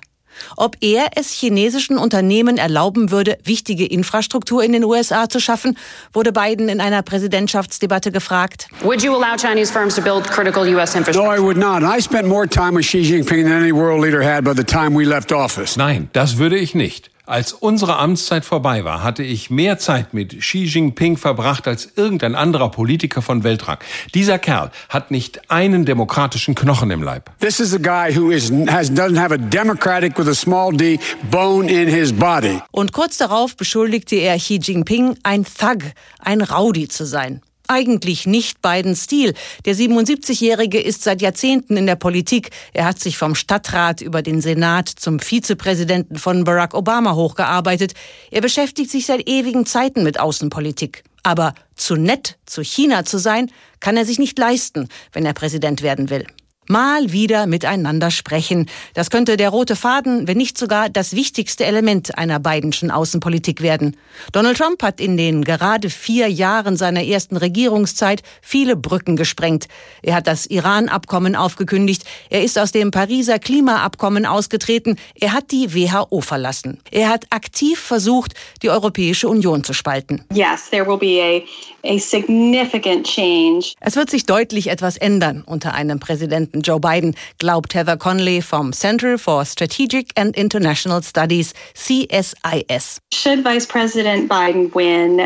Ob 0.58 0.78
er 0.82 1.12
es 1.16 1.32
chinesischen 1.32 1.98
Unternehmen 1.98 2.58
erlauben 2.58 3.12
würde, 3.12 3.38
wichtige 3.44 3.86
Infrastruktur 3.86 4.64
in 4.64 4.72
den 4.74 4.84
USA 4.84 5.30
zu 5.30 5.40
schaffen, 5.40 5.78
wurde 6.14 6.32
Biden 6.32 6.70
in 6.70 6.82
einer 6.82 7.02
Präsidentschaftsdebatte 7.02 8.12
gefragt. 8.12 8.68
Would 8.82 9.04
you 9.04 9.14
allow 9.16 9.36
Chinese 9.38 9.72
firms 9.72 9.96
to 9.96 10.02
build 10.02 10.30
critical 10.30 10.64
US 10.76 10.96
infrastructure? 10.96 11.24
No, 11.24 11.36
I 11.36 11.40
would 11.40 11.58
not. 11.58 11.84
I 11.84 12.02
spent 12.02 12.28
more 12.28 12.48
time 12.48 12.76
with 12.76 12.86
Xi 12.86 13.02
Jinping 13.02 13.44
than 13.44 13.52
any 13.52 13.72
world 13.72 14.02
leader 14.02 14.24
had 14.24 14.44
by 14.44 14.54
the 14.56 14.64
time 14.64 14.96
we 14.96 15.06
left 15.06 15.32
office. 15.32 15.78
Nein, 15.78 16.10
das 16.14 16.38
würde 16.38 16.58
ich 16.58 16.74
nicht. 16.76 17.11
Als 17.32 17.54
unsere 17.54 17.96
Amtszeit 17.96 18.44
vorbei 18.44 18.84
war, 18.84 19.04
hatte 19.04 19.24
ich 19.24 19.50
mehr 19.50 19.78
Zeit 19.78 20.14
mit 20.14 20.38
Xi 20.38 20.66
Jinping 20.66 21.16
verbracht 21.16 21.66
als 21.66 21.94
irgendein 21.96 22.36
anderer 22.36 22.70
Politiker 22.72 23.22
von 23.22 23.46
Weltrang. 23.46 23.78
Dieser 24.14 24.38
Kerl 24.38 24.70
hat 24.90 25.12
nicht 25.12 25.50
einen 25.50 25.86
demokratischen 25.86 26.56
Knochen 26.56 26.92
im 26.92 27.02
Leib. 27.02 27.32
This 27.40 27.62
is 27.62 27.74
a 27.74 27.78
guy 27.78 28.14
who 28.14 28.32
is, 28.32 28.52
has, 28.68 28.92
doesn't 28.92 29.18
have 29.18 29.34
a 29.34 29.38
democratic 29.38 30.18
with 30.18 30.28
a 30.28 30.36
small 30.36 30.74
d 30.74 31.00
bone 31.32 31.72
in 31.72 31.88
his 31.88 32.12
body. 32.12 32.60
Und 32.72 32.92
kurz 32.92 33.18
darauf 33.18 33.56
beschuldigte 33.56 34.18
er 34.18 34.36
Xi 34.36 34.60
Jinping, 34.62 35.16
ein 35.24 35.46
Thug, 35.46 35.84
ein 36.20 36.42
Rowdy 36.42 36.90
zu 36.90 37.06
sein 37.06 37.42
eigentlich 37.72 38.28
nicht 38.28 38.62
Bidens 38.62 39.06
Stil. 39.06 39.34
Der 39.66 39.76
77-Jährige 39.76 40.80
ist 40.80 41.04
seit 41.04 41.22
Jahrzehnten 41.22 41.78
in 41.78 41.88
der 41.88 41.96
Politik. 41.96 42.50
Er 42.74 42.86
hat 42.86 43.00
sich 43.00 43.18
vom 43.18 43.34
Stadtrat 43.34 44.02
über 44.02 44.22
den 44.22 44.42
Senat 44.42 44.90
zum 44.90 45.20
Vizepräsidenten 45.20 46.18
von 46.18 46.44
Barack 46.44 46.74
Obama 46.74 47.16
hochgearbeitet. 47.16 47.94
Er 48.30 48.42
beschäftigt 48.42 48.92
sich 48.92 49.06
seit 49.06 49.28
ewigen 49.28 49.66
Zeiten 49.66 50.04
mit 50.04 50.20
Außenpolitik. 50.20 51.04
Aber 51.24 51.54
zu 51.76 51.96
nett 51.96 52.38
zu 52.46 52.62
China 52.62 53.06
zu 53.06 53.18
sein, 53.18 53.50
kann 53.80 53.96
er 53.96 54.06
sich 54.06 54.20
nicht 54.20 54.38
leisten, 54.38 54.90
wenn 55.14 55.26
er 55.26 55.34
Präsident 55.34 55.82
werden 55.82 56.10
will 56.10 56.26
mal 56.72 57.12
wieder 57.12 57.46
miteinander 57.46 58.10
sprechen. 58.10 58.68
Das 58.94 59.10
könnte 59.10 59.36
der 59.38 59.50
rote 59.50 59.76
Faden, 59.76 60.28
wenn 60.28 60.38
nicht 60.38 60.58
sogar 60.58 60.90
das 60.90 61.16
wichtigste 61.16 61.66
Element 61.66 62.18
einer 62.18 62.40
Bidenschen 62.40 62.90
Außenpolitik 62.90 63.62
werden. 63.62 63.98
Donald 64.32 64.58
Trump 64.58 64.82
hat 64.82 65.02
in 65.02 65.18
den 65.18 65.44
gerade 65.44 65.90
vier 65.90 66.30
Jahren 66.30 66.78
seiner 66.78 67.04
ersten 67.04 67.36
Regierungszeit 67.36 68.24
viele 68.42 68.76
Brücken 68.78 69.18
gesprengt. 69.18 69.68
Er 70.02 70.16
hat 70.16 70.28
das 70.28 70.46
Iran-Abkommen 70.46 71.36
aufgekündigt. 71.36 72.04
Er 72.30 72.42
ist 72.44 72.58
aus 72.58 72.72
dem 72.72 72.92
Pariser 72.92 73.38
Klimaabkommen 73.38 74.26
ausgetreten. 74.26 74.96
Er 75.16 75.34
hat 75.34 75.52
die 75.52 75.76
WHO 75.76 76.22
verlassen. 76.22 76.80
Er 76.90 77.10
hat 77.10 77.26
aktiv 77.32 77.80
versucht, 77.80 78.34
die 78.62 78.70
Europäische 78.70 79.28
Union 79.28 79.66
zu 79.66 79.74
spalten. 79.74 80.24
Yes, 80.34 80.70
there 80.70 80.88
will 80.88 80.98
be 80.98 81.22
a, 81.22 81.94
a 81.96 82.00
significant 82.00 83.06
change. 83.06 83.74
Es 83.82 83.98
wird 83.98 84.10
sich 84.10 84.26
deutlich 84.26 84.68
etwas 84.68 84.96
ändern 84.96 85.44
unter 85.46 85.74
einem 85.74 86.00
Präsidenten 86.00 86.61
Joe 86.62 86.80
Biden, 86.80 87.16
glaubt 87.38 87.76
Heather 87.76 87.98
Conley 87.98 88.42
vom 88.42 88.74
Center 88.74 89.18
for 89.18 89.46
Strategic 89.46 90.10
and 90.16 90.36
International 90.36 91.04
Studies, 91.04 91.54
CSIS. 91.76 93.00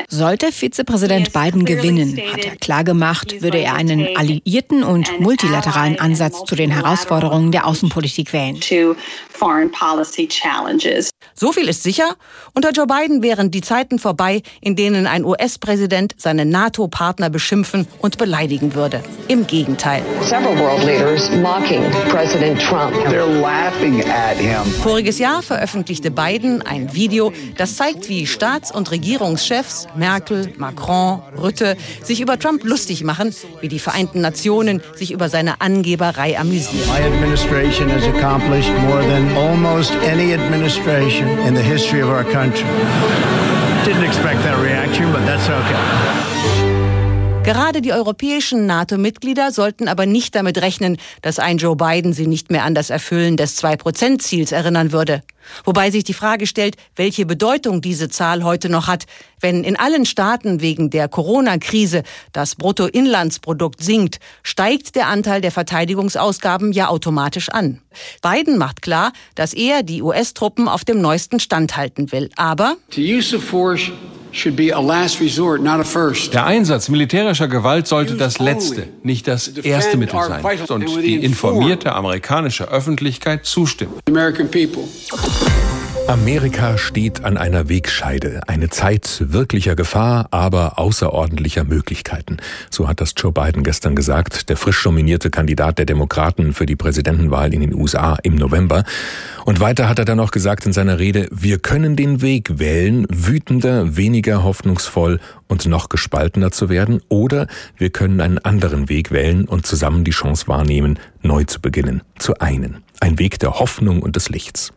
Sollte 0.09 0.51
Vizepräsident 0.51 1.33
Biden 1.33 1.65
gewinnen, 1.65 2.19
hat 2.31 2.45
er 2.45 2.55
klargemacht, 2.55 3.41
würde 3.41 3.59
er 3.59 3.75
einen 3.75 4.15
alliierten 4.17 4.83
und 4.83 5.19
multilateralen 5.19 5.99
Ansatz 5.99 6.43
zu 6.45 6.55
den 6.55 6.71
Herausforderungen 6.71 7.51
der 7.51 7.67
Außenpolitik 7.67 8.33
wählen. 8.33 8.59
So 11.37 11.51
viel 11.51 11.67
ist 11.67 11.83
sicher, 11.83 12.15
unter 12.53 12.71
Joe 12.71 12.87
Biden 12.87 13.21
wären 13.21 13.51
die 13.51 13.61
Zeiten 13.61 13.99
vorbei, 13.99 14.41
in 14.61 14.75
denen 14.75 15.05
ein 15.05 15.25
US-Präsident 15.25 16.15
seine 16.17 16.45
NATO-Partner 16.45 17.29
beschimpfen 17.29 17.87
und 17.99 18.17
beleidigen 18.17 18.73
würde. 18.73 19.03
Im 19.27 19.45
Gegenteil. 19.45 20.03
Several 20.21 20.57
world 20.57 20.85
leaders 20.85 21.14
mocking 21.41 21.81
President 22.09 22.59
Trump. 22.59 22.93
They're 23.09 23.25
laughing 23.25 24.01
at 24.01 24.37
him. 24.37 24.63
Voriges 24.83 25.19
Jahr 25.19 25.41
veröffentlichte 25.41 26.11
Biden 26.11 26.61
ein 26.61 26.93
Video, 26.93 27.31
das 27.57 27.77
zeigt, 27.77 28.09
wie 28.09 28.27
Staats- 28.27 28.71
und 28.71 28.91
Regierungschefs 28.91 29.87
Merkel, 29.95 30.53
Macron, 30.57 31.21
Rütte 31.41 31.77
sich 32.03 32.21
über 32.21 32.37
Trump 32.37 32.63
lustig 32.63 33.03
machen, 33.03 33.33
wie 33.61 33.67
die 33.67 33.79
Vereinten 33.79 34.21
Nationen 34.21 34.81
sich 34.95 35.11
über 35.11 35.29
seine 35.29 35.61
Angeberei 35.61 36.37
amüsieren. 36.37 36.87
My 36.87 37.05
administration 37.05 37.89
has 37.89 38.03
accomplished 38.03 38.71
more 38.87 39.01
than 39.01 39.35
almost 39.37 39.91
any 40.03 40.33
administration 40.33 41.27
in 41.47 41.55
the 41.55 41.63
history 41.63 42.01
of 42.01 42.09
our 42.09 42.23
country. 42.23 42.65
Didn't 43.85 44.03
expect 44.03 44.41
that 44.43 44.57
reaction, 44.61 45.11
but 45.11 45.25
that's 45.25 45.47
okay. 45.47 46.54
Gerade 47.45 47.83
die 47.83 47.93
europäischen 47.93 48.65
NATO-Mitglieder 48.65 49.51
sollten 49.51 49.87
aber 49.87 50.07
nicht 50.07 50.33
damit 50.33 50.63
rechnen, 50.63 50.97
dass 51.21 51.37
ein 51.37 51.59
Joe 51.59 51.75
Biden 51.75 52.11
sie 52.11 52.25
nicht 52.25 52.49
mehr 52.49 52.63
an 52.63 52.73
das 52.73 52.89
Erfüllen 52.89 53.37
des 53.37 53.61
2-Prozent-Ziels 53.63 54.51
erinnern 54.51 54.91
würde. 54.91 55.21
Wobei 55.63 55.91
sich 55.91 56.03
die 56.03 56.15
Frage 56.15 56.47
stellt, 56.47 56.75
welche 56.95 57.27
Bedeutung 57.27 57.81
diese 57.81 58.09
Zahl 58.09 58.43
heute 58.43 58.67
noch 58.67 58.87
hat, 58.87 59.05
wenn 59.41 59.63
in 59.63 59.77
allen 59.77 60.07
Staaten 60.07 60.59
wegen 60.59 60.89
der 60.89 61.07
Corona-Krise 61.07 62.01
das 62.33 62.55
Bruttoinlandsprodukt 62.55 63.83
sinkt, 63.83 64.17
steigt 64.41 64.95
der 64.95 65.05
Anteil 65.05 65.41
der 65.41 65.51
Verteidigungsausgaben 65.51 66.71
ja 66.71 66.87
automatisch 66.87 67.49
an. 67.49 67.79
Biden 68.23 68.57
macht 68.57 68.81
klar, 68.81 69.13
dass 69.35 69.53
er 69.53 69.83
die 69.83 70.01
US-Truppen 70.01 70.67
auf 70.67 70.83
dem 70.83 70.99
neuesten 70.99 71.39
Stand 71.39 71.77
halten 71.77 72.11
will. 72.11 72.31
Aber 72.37 72.77
der 76.33 76.45
Einsatz 76.45 76.89
militärischer 76.89 77.47
Gewalt 77.47 77.87
sollte 77.87 78.15
das 78.15 78.39
letzte, 78.39 78.87
nicht 79.03 79.27
das 79.27 79.47
erste 79.47 79.97
Mittel 79.97 80.19
sein. 80.19 80.43
und 80.69 81.01
die 81.01 81.15
informierte 81.23 81.93
amerikanische 81.93 82.69
Öffentlichkeit 82.69 83.45
zustimmen. 83.45 83.93
Amerika 86.07 86.77
steht 86.77 87.25
an 87.25 87.35
einer 87.35 87.67
Wegscheide. 87.67 88.41
Eine 88.45 88.69
Zeit 88.69 89.23
wirklicher 89.27 89.75
Gefahr, 89.75 90.27
aber 90.29 90.77
außerordentlicher 90.77 91.63
Möglichkeiten. 91.63 92.37
So 92.69 92.87
hat 92.87 93.01
das 93.01 93.15
Joe 93.17 93.31
Biden 93.31 93.63
gestern 93.63 93.95
gesagt, 93.95 94.49
der 94.49 94.55
frisch 94.55 94.85
nominierte 94.85 95.31
Kandidat 95.31 95.79
der 95.79 95.87
Demokraten 95.87 96.53
für 96.53 96.67
die 96.67 96.75
Präsidentenwahl 96.75 97.55
in 97.55 97.61
den 97.61 97.73
USA 97.73 98.19
im 98.21 98.35
November. 98.35 98.83
Und 99.45 99.59
weiter 99.59 99.89
hat 99.89 99.97
er 99.97 100.05
dann 100.05 100.17
noch 100.17 100.29
gesagt 100.29 100.67
in 100.67 100.73
seiner 100.73 100.99
Rede, 100.99 101.27
wir 101.31 101.57
können 101.57 101.95
den 101.95 102.21
Weg 102.21 102.59
wählen, 102.59 103.07
wütender, 103.09 103.97
weniger 103.97 104.43
hoffnungsvoll 104.43 105.19
und 105.47 105.65
noch 105.65 105.89
gespaltener 105.89 106.51
zu 106.51 106.69
werden, 106.69 107.01
oder 107.09 107.47
wir 107.77 107.89
können 107.89 108.21
einen 108.21 108.37
anderen 108.37 108.89
Weg 108.89 109.09
wählen 109.09 109.45
und 109.45 109.65
zusammen 109.65 110.03
die 110.03 110.11
Chance 110.11 110.47
wahrnehmen, 110.47 110.99
neu 111.23 111.45
zu 111.45 111.59
beginnen, 111.59 112.03
zu 112.19 112.37
einen. 112.37 112.83
Ein 112.99 113.17
Weg 113.17 113.39
der 113.39 113.59
Hoffnung 113.59 114.03
und 114.03 114.15
des 114.15 114.29
Lichts. 114.29 114.71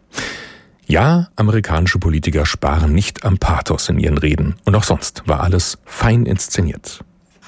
Ja, 0.91 1.29
amerikanische 1.37 1.99
Politiker 1.99 2.47
sparen 2.47 2.95
nicht 2.95 3.27
am 3.27 3.37
Pathos 3.37 3.91
in 3.91 3.99
ihren 3.99 4.17
Reden. 4.17 4.55
Und 4.65 4.75
auch 4.75 4.85
sonst 4.85 5.23
war 5.27 5.43
alles 5.43 5.77
fein 5.85 6.25
inszeniert. 6.25 7.01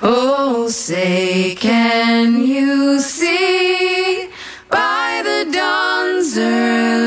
Oh, 0.02 0.68
say 0.68 1.56
can 1.59 2.44
you 2.44 2.99
see 2.99 4.28
by 4.70 5.23
the 5.25 5.50
dawn's 5.56 6.37
early 6.37 7.00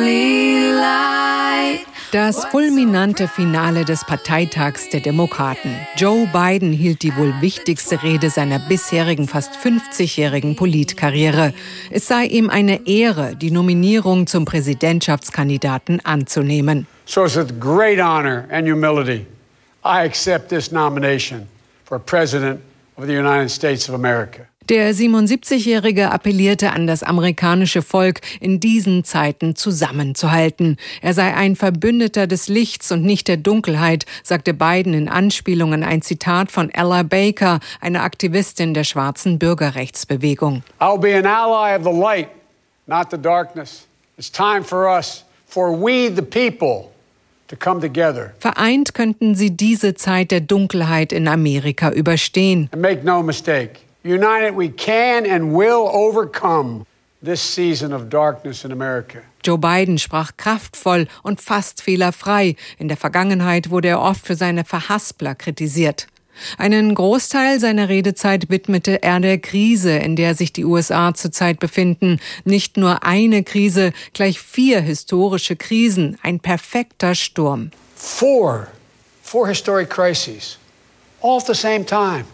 Das 2.14 2.46
fulminante 2.46 3.28
Finale 3.28 3.86
des 3.86 4.06
Parteitags 4.06 4.88
der 4.90 5.00
Demokraten. 5.00 5.76
Joe 5.98 6.28
Biden 6.28 6.72
hielt 6.72 7.02
die 7.02 7.16
wohl 7.18 7.34
wichtigste 7.42 8.04
Rede 8.04 8.30
seiner 8.30 8.60
bisherigen 8.60 9.28
fast 9.28 9.56
50-jährigen 9.56 10.56
Politkarriere. 10.56 11.56
Es 11.90 12.08
sei 12.08 12.26
ihm 12.26 12.52
eine 12.52 12.86
Ehre, 12.86 13.36
die 13.36 13.50
Nominierung 13.50 14.28
zum 14.28 14.46
Präsidentschaftskandidaten 14.46 16.06
anzunehmen. 16.06 16.86
So 17.06 17.26
it's 17.26 17.36
a 17.36 17.46
great 17.60 18.00
honor 18.00 18.46
and 18.52 18.70
humility. 18.70 19.26
I 19.84 20.06
accept 20.06 20.50
this 20.50 20.72
nomination 20.72 21.48
for 21.84 21.98
President 21.98 22.62
of 22.96 23.08
the 23.08 23.18
United 23.18 23.50
States 23.50 23.90
of 23.90 23.96
America. 23.96 24.46
Der 24.70 24.94
77-Jährige 24.94 26.10
appellierte 26.12 26.72
an 26.72 26.88
das 26.88 27.04
amerikanische 27.04 27.82
Volk, 27.82 28.22
in 28.40 28.62
diesen 28.62 29.04
Zeiten 29.04 29.58
zusammenzuhalten. 29.58 30.78
Er 31.02 31.14
sei 31.14 31.34
ein 31.36 31.58
Verbündeter 31.58 32.28
des 32.28 32.48
Lichts 32.48 32.90
und 32.94 33.04
nicht 33.04 33.28
der 33.28 33.36
Dunkelheit, 33.36 34.06
sagte 34.24 34.54
Biden 34.54 34.94
in 34.94 35.10
Anspielung 35.10 35.74
an 35.74 35.84
ein 35.84 36.02
Zitat 36.02 36.50
von 36.50 36.70
Ella 36.70 37.04
Baker, 37.04 37.60
einer 37.82 38.04
Aktivistin 38.04 38.74
der 38.74 38.86
schwarzen 38.86 39.38
Bürgerrechtsbewegung. 39.38 40.64
I'll 40.80 40.98
be 40.98 41.14
an 41.18 41.26
ally 41.26 41.76
of 41.76 41.84
the 41.84 42.00
light, 42.00 42.30
not 42.88 43.08
the 43.12 43.18
darkness. 43.18 43.86
It's 44.18 44.32
time 44.32 44.64
for 44.64 44.88
us, 44.88 45.26
for 45.46 45.78
we 45.78 46.10
the 46.10 46.22
people, 46.22 46.90
to 47.50 47.58
come 47.58 47.82
together. 47.82 48.34
Vereint 48.40 48.94
könnten 48.94 49.36
sie 49.36 49.52
diese 49.52 49.96
Zeit 49.96 50.32
der 50.32 50.40
Dunkelheit 50.40 51.12
in 51.12 51.28
Amerika 51.28 51.92
überstehen. 51.92 52.70
And 52.72 52.82
make 52.82 53.04
no 53.04 53.22
mistake. 53.22 53.82
United, 54.04 54.56
we 54.56 54.70
can 54.70 55.26
and 55.26 55.56
will 55.56 55.90
overcome 55.94 56.86
this 57.22 57.42
season 57.42 57.94
of 57.94 58.10
darkness 58.10 58.66
in 58.66 58.72
America. 58.72 59.22
Joe 59.44 59.58
Biden 59.58 59.98
sprach 59.98 60.36
kraftvoll 60.36 61.08
und 61.24 61.42
fast 61.42 61.82
fehlerfrei. 61.82 62.56
In 62.78 62.90
der 62.90 62.98
Vergangenheit 62.98 63.70
wurde 63.70 63.88
er 63.90 64.02
oft 64.02 64.26
für 64.26 64.36
seine 64.36 64.66
Verhaspler 64.66 65.36
kritisiert. 65.36 66.08
Einen 66.58 66.96
Großteil 66.96 67.60
seiner 67.60 67.90
Redezeit 67.90 68.50
widmete 68.50 69.04
er 69.04 69.20
der 69.20 69.38
Krise, 69.38 69.98
in 69.98 70.16
der 70.16 70.36
sich 70.36 70.52
die 70.52 70.66
USA 70.66 71.14
zurzeit 71.14 71.60
befinden. 71.60 72.20
Nicht 72.44 72.76
nur 72.76 73.04
eine 73.04 73.44
Krise, 73.44 73.94
gleich 74.14 74.40
vier 74.40 74.82
historische 74.82 75.56
Krisen, 75.56 76.18
ein 76.24 76.40
perfekter 76.40 77.16
Sturm. 77.16 77.72
Four, 77.96 78.68
four 79.22 79.48
historic 79.48 79.90
crises, 79.90 80.58
all 81.22 81.38
at 81.38 81.46
the 81.46 81.54
same 81.54 81.86
time. 81.86 82.26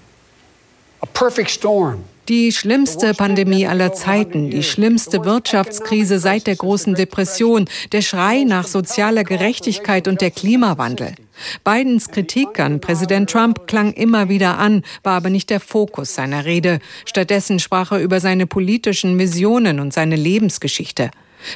Die 2.29 2.51
schlimmste 2.51 3.15
Pandemie 3.15 3.65
aller 3.65 3.91
Zeiten, 3.93 4.51
die 4.51 4.61
schlimmste 4.61 5.25
Wirtschaftskrise 5.25 6.19
seit 6.19 6.45
der 6.45 6.55
großen 6.55 6.93
Depression, 6.93 7.65
der 7.91 8.03
Schrei 8.03 8.43
nach 8.43 8.67
sozialer 8.67 9.23
Gerechtigkeit 9.23 10.07
und 10.07 10.21
der 10.21 10.29
Klimawandel. 10.29 11.15
Bidens 11.63 12.09
Kritik 12.09 12.59
an 12.59 12.81
Präsident 12.81 13.31
Trump 13.31 13.65
klang 13.65 13.93
immer 13.93 14.29
wieder 14.29 14.59
an, 14.59 14.83
war 15.01 15.13
aber 15.13 15.31
nicht 15.31 15.49
der 15.49 15.59
Fokus 15.59 16.13
seiner 16.13 16.45
Rede. 16.45 16.79
Stattdessen 17.05 17.57
sprach 17.57 17.91
er 17.91 17.99
über 17.99 18.19
seine 18.19 18.45
politischen 18.45 19.17
Visionen 19.17 19.79
und 19.79 19.91
seine 19.91 20.15
Lebensgeschichte. 20.15 21.09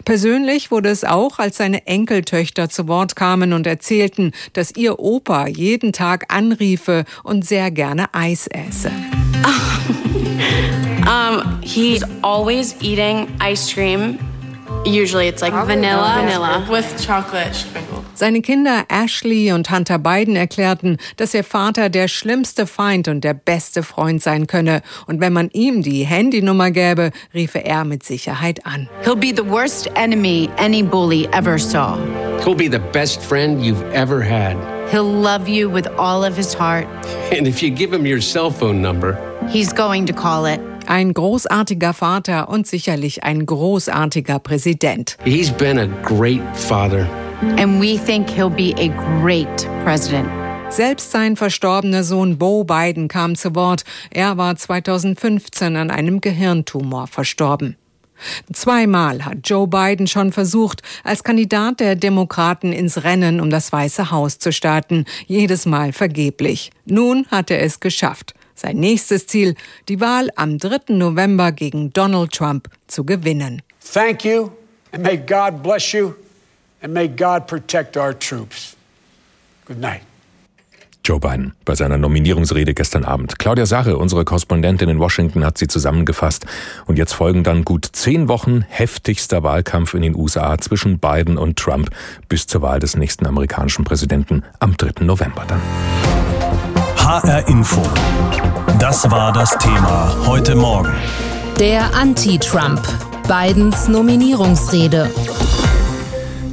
Persönlich 0.05 0.71
wurde 0.71 0.89
es 0.89 1.03
auch, 1.03 1.37
als 1.37 1.57
seine 1.57 1.85
Enkeltöchter 1.85 2.69
zu 2.69 2.87
Wort 2.87 3.15
kamen 3.15 3.53
und 3.53 3.67
erzählten, 3.67 4.31
dass 4.53 4.75
ihr 4.75 4.97
Opa 4.97 5.45
jeden 5.47 5.93
Tag 5.93 6.33
anriefe 6.33 7.05
und 7.23 7.45
sehr 7.45 7.69
gerne 7.69 8.11
Eis 8.13 8.47
äße. 8.47 8.91
um, 11.07 11.61
he's 11.61 12.03
always 12.23 12.75
eating 12.81 13.35
ice 13.39 13.73
cream. 13.73 14.19
Usually 14.85 15.27
it's 15.27 15.41
like 15.41 15.53
vanilla, 15.53 16.15
vanilla 16.19 16.67
with 16.69 17.01
chocolate 17.05 17.55
sprinkles. 17.55 18.03
Seine 18.15 18.41
Kinder 18.41 18.85
Ashley 18.89 19.51
und 19.51 19.71
Hunter 19.71 19.97
Biden 19.97 20.35
erklärten, 20.35 20.97
dass 21.17 21.33
ihr 21.33 21.43
Vater 21.43 21.89
der 21.89 22.07
schlimmste 22.07 22.67
Feind 22.67 23.07
und 23.07 23.23
der 23.23 23.33
beste 23.33 23.81
Freund 23.81 24.21
sein 24.21 24.45
könne. 24.45 24.81
Und 25.07 25.19
wenn 25.19 25.33
man 25.33 25.49
ihm 25.51 25.81
die 25.81 26.03
Handynummer 26.03 26.69
gäbe, 26.69 27.11
riefe 27.33 27.65
er 27.65 27.85
mit 27.85 28.03
Sicherheit 28.03 28.65
an. 28.65 28.87
He'll 29.03 29.15
be 29.15 29.33
the 29.35 29.43
worst 29.43 29.89
enemy 29.95 30.49
any 30.57 30.83
bully 30.83 31.27
ever 31.31 31.57
saw. 31.57 31.97
He'll 32.43 32.55
be 32.55 32.69
the 32.69 32.83
best 32.91 33.21
friend 33.21 33.65
you've 33.65 33.83
ever 33.93 34.21
had. 34.21 34.57
He'll 34.91 35.03
love 35.03 35.47
you 35.49 35.69
with 35.69 35.87
all 35.97 36.23
of 36.23 36.35
his 36.35 36.53
heart. 36.53 36.87
And 37.31 37.47
if 37.47 37.63
you 37.63 37.71
give 37.71 37.91
him 37.91 38.05
your 38.05 38.21
cell 38.21 38.51
phone 38.51 38.81
number, 38.81 39.17
he's 39.53 39.73
going 39.73 40.05
to 40.07 40.13
call 40.13 40.45
it. 40.45 40.59
Ein 40.87 41.13
großartiger 41.13 41.93
Vater 41.93 42.49
und 42.49 42.67
sicherlich 42.67 43.23
ein 43.23 43.45
großartiger 43.45 44.39
Präsident. 44.39 45.17
He's 45.23 45.51
been 45.51 45.77
a 45.77 45.85
great 46.01 46.41
father. 46.55 47.07
And 47.57 47.79
we 47.79 47.97
think 47.97 48.29
he'll 48.29 48.49
be 48.49 48.73
a 48.77 48.89
great 49.21 49.69
president. 49.83 50.27
Selbst 50.69 51.11
sein 51.11 51.35
verstorbener 51.35 52.03
Sohn 52.03 52.37
Bo 52.37 52.63
Biden 52.63 53.07
kam 53.07 53.35
zu 53.35 53.53
Wort. 53.53 53.83
Er 54.09 54.37
war 54.37 54.55
2015 54.55 55.75
an 55.75 55.91
einem 55.91 56.19
Gehirntumor 56.19 57.05
verstorben. 57.05 57.77
Zweimal 58.51 59.23
hat 59.23 59.39
Joe 59.43 59.67
Biden 59.67 60.07
schon 60.07 60.31
versucht, 60.31 60.81
als 61.03 61.23
Kandidat 61.23 61.79
der 61.79 61.95
Demokraten 61.95 62.71
ins 62.71 63.03
Rennen 63.03 63.39
um 63.39 63.49
das 63.49 63.71
Weiße 63.71 64.09
Haus 64.09 64.39
zu 64.39 64.51
starten, 64.51 65.05
jedes 65.27 65.65
Mal 65.65 65.93
vergeblich. 65.93 66.71
Nun 66.85 67.27
hat 67.29 67.51
er 67.51 67.61
es 67.61 67.79
geschafft. 67.79 68.33
Sein 68.55 68.77
nächstes 68.77 69.27
Ziel, 69.27 69.55
die 69.89 69.99
Wahl 69.99 70.29
am 70.35 70.57
3. 70.57 70.93
November 70.93 71.51
gegen 71.51 71.91
Donald 71.91 72.31
Trump 72.31 72.69
zu 72.87 73.03
gewinnen. 73.03 73.61
Thank 73.93 74.25
you 74.25 74.51
and 74.91 75.03
may 75.03 75.17
God 75.17 75.61
bless 75.63 75.91
you 75.91 76.13
and 76.81 76.93
may 76.93 77.07
God 77.07 77.47
protect 77.47 77.97
our 77.97 78.17
troops. 78.17 78.75
Good 79.65 79.79
night. 79.79 80.01
Joe 81.05 81.19
Biden 81.19 81.53
bei 81.65 81.75
seiner 81.75 81.97
Nominierungsrede 81.97 82.73
gestern 82.73 83.03
Abend. 83.03 83.37
Claudia 83.37 83.65
Sache, 83.65 83.97
unsere 83.97 84.23
Korrespondentin 84.23 84.87
in 84.87 84.99
Washington, 84.99 85.45
hat 85.45 85.57
sie 85.57 85.67
zusammengefasst. 85.67 86.45
Und 86.85 86.97
jetzt 86.97 87.13
folgen 87.13 87.43
dann 87.43 87.65
gut 87.65 87.89
zehn 87.91 88.29
Wochen 88.29 88.61
heftigster 88.69 89.43
Wahlkampf 89.43 89.95
in 89.95 90.01
den 90.01 90.15
USA 90.15 90.57
zwischen 90.59 90.99
Biden 90.99 91.37
und 91.37 91.59
Trump 91.59 91.89
bis 92.29 92.47
zur 92.47 92.61
Wahl 92.61 92.79
des 92.79 92.95
nächsten 92.95 93.27
amerikanischen 93.27 93.83
Präsidenten 93.83 94.43
am 94.59 94.77
3. 94.77 95.03
November 95.03 95.43
dann. 95.45 96.22
HR 97.03 97.45
Info. 97.49 97.81
Das 98.79 99.11
war 99.11 99.33
das 99.33 99.57
Thema 99.57 100.15
heute 100.25 100.55
Morgen. 100.55 100.93
Der 101.59 101.93
Anti-Trump. 101.93 102.81
Bidens 103.27 103.89
Nominierungsrede. 103.89 105.09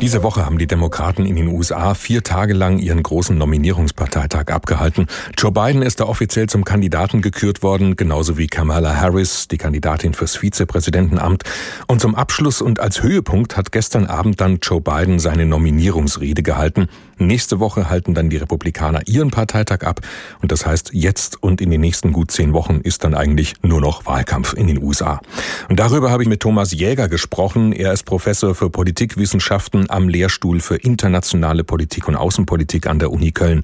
Diese 0.00 0.22
Woche 0.22 0.46
haben 0.46 0.56
die 0.56 0.66
Demokraten 0.66 1.26
in 1.26 1.36
den 1.36 1.48
USA 1.48 1.92
vier 1.92 2.22
Tage 2.22 2.54
lang 2.54 2.78
ihren 2.78 3.02
großen 3.02 3.36
Nominierungsparteitag 3.36 4.46
abgehalten. 4.46 5.08
Joe 5.36 5.52
Biden 5.52 5.82
ist 5.82 6.00
da 6.00 6.04
offiziell 6.04 6.48
zum 6.48 6.64
Kandidaten 6.64 7.20
gekürt 7.20 7.62
worden, 7.62 7.96
genauso 7.96 8.38
wie 8.38 8.46
Kamala 8.46 8.96
Harris, 8.96 9.46
die 9.48 9.58
Kandidatin 9.58 10.14
fürs 10.14 10.36
Vizepräsidentenamt. 10.36 11.42
Und 11.86 12.00
zum 12.00 12.14
Abschluss 12.14 12.62
und 12.62 12.80
als 12.80 13.02
Höhepunkt 13.02 13.58
hat 13.58 13.72
gestern 13.72 14.06
Abend 14.06 14.40
dann 14.40 14.60
Joe 14.62 14.80
Biden 14.80 15.18
seine 15.18 15.44
Nominierungsrede 15.44 16.42
gehalten. 16.42 16.88
Nächste 17.18 17.60
Woche 17.60 17.90
halten 17.90 18.14
dann 18.14 18.30
die 18.30 18.38
Republikaner 18.38 19.02
ihren 19.06 19.30
Parteitag 19.30 19.82
ab. 19.82 20.00
Und 20.40 20.50
das 20.50 20.64
heißt, 20.64 20.92
jetzt 20.94 21.42
und 21.42 21.60
in 21.60 21.70
den 21.70 21.82
nächsten 21.82 22.14
gut 22.14 22.30
zehn 22.30 22.54
Wochen 22.54 22.80
ist 22.82 23.04
dann 23.04 23.12
eigentlich 23.12 23.56
nur 23.60 23.82
noch 23.82 24.06
Wahlkampf 24.06 24.54
in 24.54 24.66
den 24.66 24.82
USA. 24.82 25.20
Und 25.68 25.78
darüber 25.78 26.10
habe 26.10 26.22
ich 26.22 26.28
mit 26.30 26.40
Thomas 26.40 26.72
Jäger 26.72 27.08
gesprochen. 27.08 27.72
Er 27.72 27.92
ist 27.92 28.04
Professor 28.04 28.54
für 28.54 28.70
Politikwissenschaften 28.70 29.89
am 29.90 30.08
Lehrstuhl 30.08 30.60
für 30.60 30.76
internationale 30.76 31.64
Politik 31.64 32.08
und 32.08 32.16
Außenpolitik 32.16 32.86
an 32.86 32.98
der 32.98 33.10
Uni 33.10 33.32
Köln. 33.32 33.62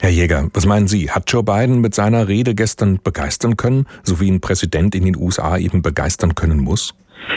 Herr 0.00 0.10
Jäger, 0.10 0.48
was 0.54 0.66
meinen 0.66 0.88
Sie? 0.88 1.10
Hat 1.10 1.30
Joe 1.30 1.42
Biden 1.42 1.80
mit 1.80 1.94
seiner 1.94 2.26
Rede 2.26 2.54
gestern 2.54 3.00
begeistern 3.02 3.56
können, 3.56 3.86
so 4.02 4.18
wie 4.20 4.30
ein 4.30 4.40
Präsident 4.40 4.94
in 4.94 5.04
den 5.04 5.16
USA 5.16 5.58
eben 5.58 5.82
begeistern 5.82 6.34
können 6.34 6.58
muss? 6.58 6.94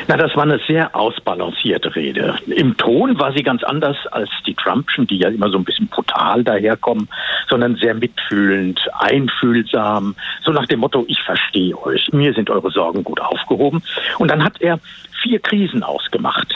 Na, 0.07 0.17
das 0.17 0.35
war 0.35 0.43
eine 0.43 0.59
sehr 0.67 0.95
ausbalancierte 0.95 1.95
Rede. 1.95 2.35
Im 2.47 2.77
Ton 2.77 3.19
war 3.19 3.33
sie 3.33 3.43
ganz 3.43 3.63
anders 3.63 3.97
als 4.11 4.29
die 4.45 4.53
Trumpschen, 4.53 5.07
die 5.07 5.17
ja 5.17 5.29
immer 5.29 5.49
so 5.49 5.57
ein 5.57 5.63
bisschen 5.63 5.87
brutal 5.87 6.43
daherkommen, 6.43 7.09
sondern 7.49 7.75
sehr 7.75 7.93
mitfühlend, 7.93 8.79
einfühlsam, 8.97 10.15
so 10.43 10.51
nach 10.51 10.65
dem 10.67 10.79
Motto, 10.79 11.05
ich 11.07 11.21
verstehe 11.21 11.77
euch, 11.83 12.11
mir 12.11 12.33
sind 12.33 12.49
eure 12.49 12.71
Sorgen 12.71 13.03
gut 13.03 13.21
aufgehoben. 13.21 13.81
Und 14.17 14.29
dann 14.29 14.43
hat 14.43 14.61
er 14.61 14.79
vier 15.23 15.39
Krisen 15.39 15.81
ausgemacht, 15.81 16.53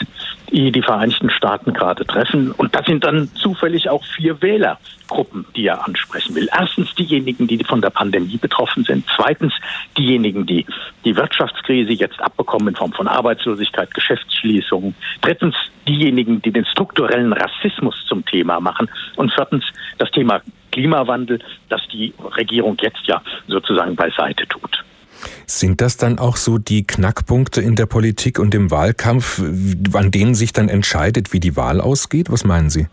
die 0.52 0.70
die 0.70 0.82
Vereinigten 0.82 1.30
Staaten 1.30 1.72
gerade 1.72 2.04
treffen. 2.06 2.52
Und 2.52 2.74
das 2.74 2.86
sind 2.86 3.04
dann 3.04 3.28
zufällig 3.34 3.88
auch 3.88 4.04
vier 4.04 4.40
Wählergruppen, 4.40 5.46
die 5.56 5.66
er 5.66 5.84
ansprechen 5.86 6.34
will. 6.34 6.48
Erstens 6.52 6.94
diejenigen, 6.94 7.46
die 7.46 7.62
von 7.64 7.80
der 7.80 7.90
Pandemie 7.90 8.36
betroffen 8.36 8.84
sind. 8.84 9.04
Zweitens 9.16 9.52
diejenigen, 9.96 10.46
die 10.46 10.66
die 11.04 11.16
Wirtschaftskrise 11.16 11.92
jetzt 11.92 12.20
abbekommen 12.20 12.68
in 12.68 12.76
Form 12.76 12.92
von 12.92 13.08
Arbeitslosigkeit, 13.08 13.92
Geschäftsschließungen. 13.94 14.94
Drittens 15.22 15.54
diejenigen, 15.86 16.42
die 16.42 16.52
den 16.52 16.66
strukturellen 16.66 17.32
Rassismus 17.32 17.96
zum 18.06 18.24
Thema 18.24 18.60
machen. 18.60 18.88
Und 19.16 19.32
viertens 19.32 19.64
das 19.96 20.10
Thema 20.10 20.42
Klimawandel, 20.70 21.40
das 21.68 21.80
die 21.88 22.12
Regierung 22.36 22.76
jetzt 22.80 23.06
ja 23.06 23.22
sozusagen 23.46 23.96
beiseite 23.96 24.46
tut. 24.46 24.84
Sind 25.46 25.80
das 25.80 25.96
dann 25.96 26.18
auch 26.18 26.36
so 26.36 26.58
die 26.58 26.86
Knackpunkte 26.86 27.60
in 27.60 27.74
der 27.76 27.86
Politik 27.86 28.38
und 28.38 28.54
im 28.54 28.70
Wahlkampf, 28.70 29.40
an 29.92 30.10
denen 30.10 30.34
sich 30.34 30.52
dann 30.52 30.68
entscheidet, 30.68 31.32
wie 31.32 31.40
die 31.40 31.56
Wahl 31.56 31.80
ausgeht? 31.80 32.30
Was 32.30 32.44
meinen 32.44 32.70
Sie? 32.70 32.86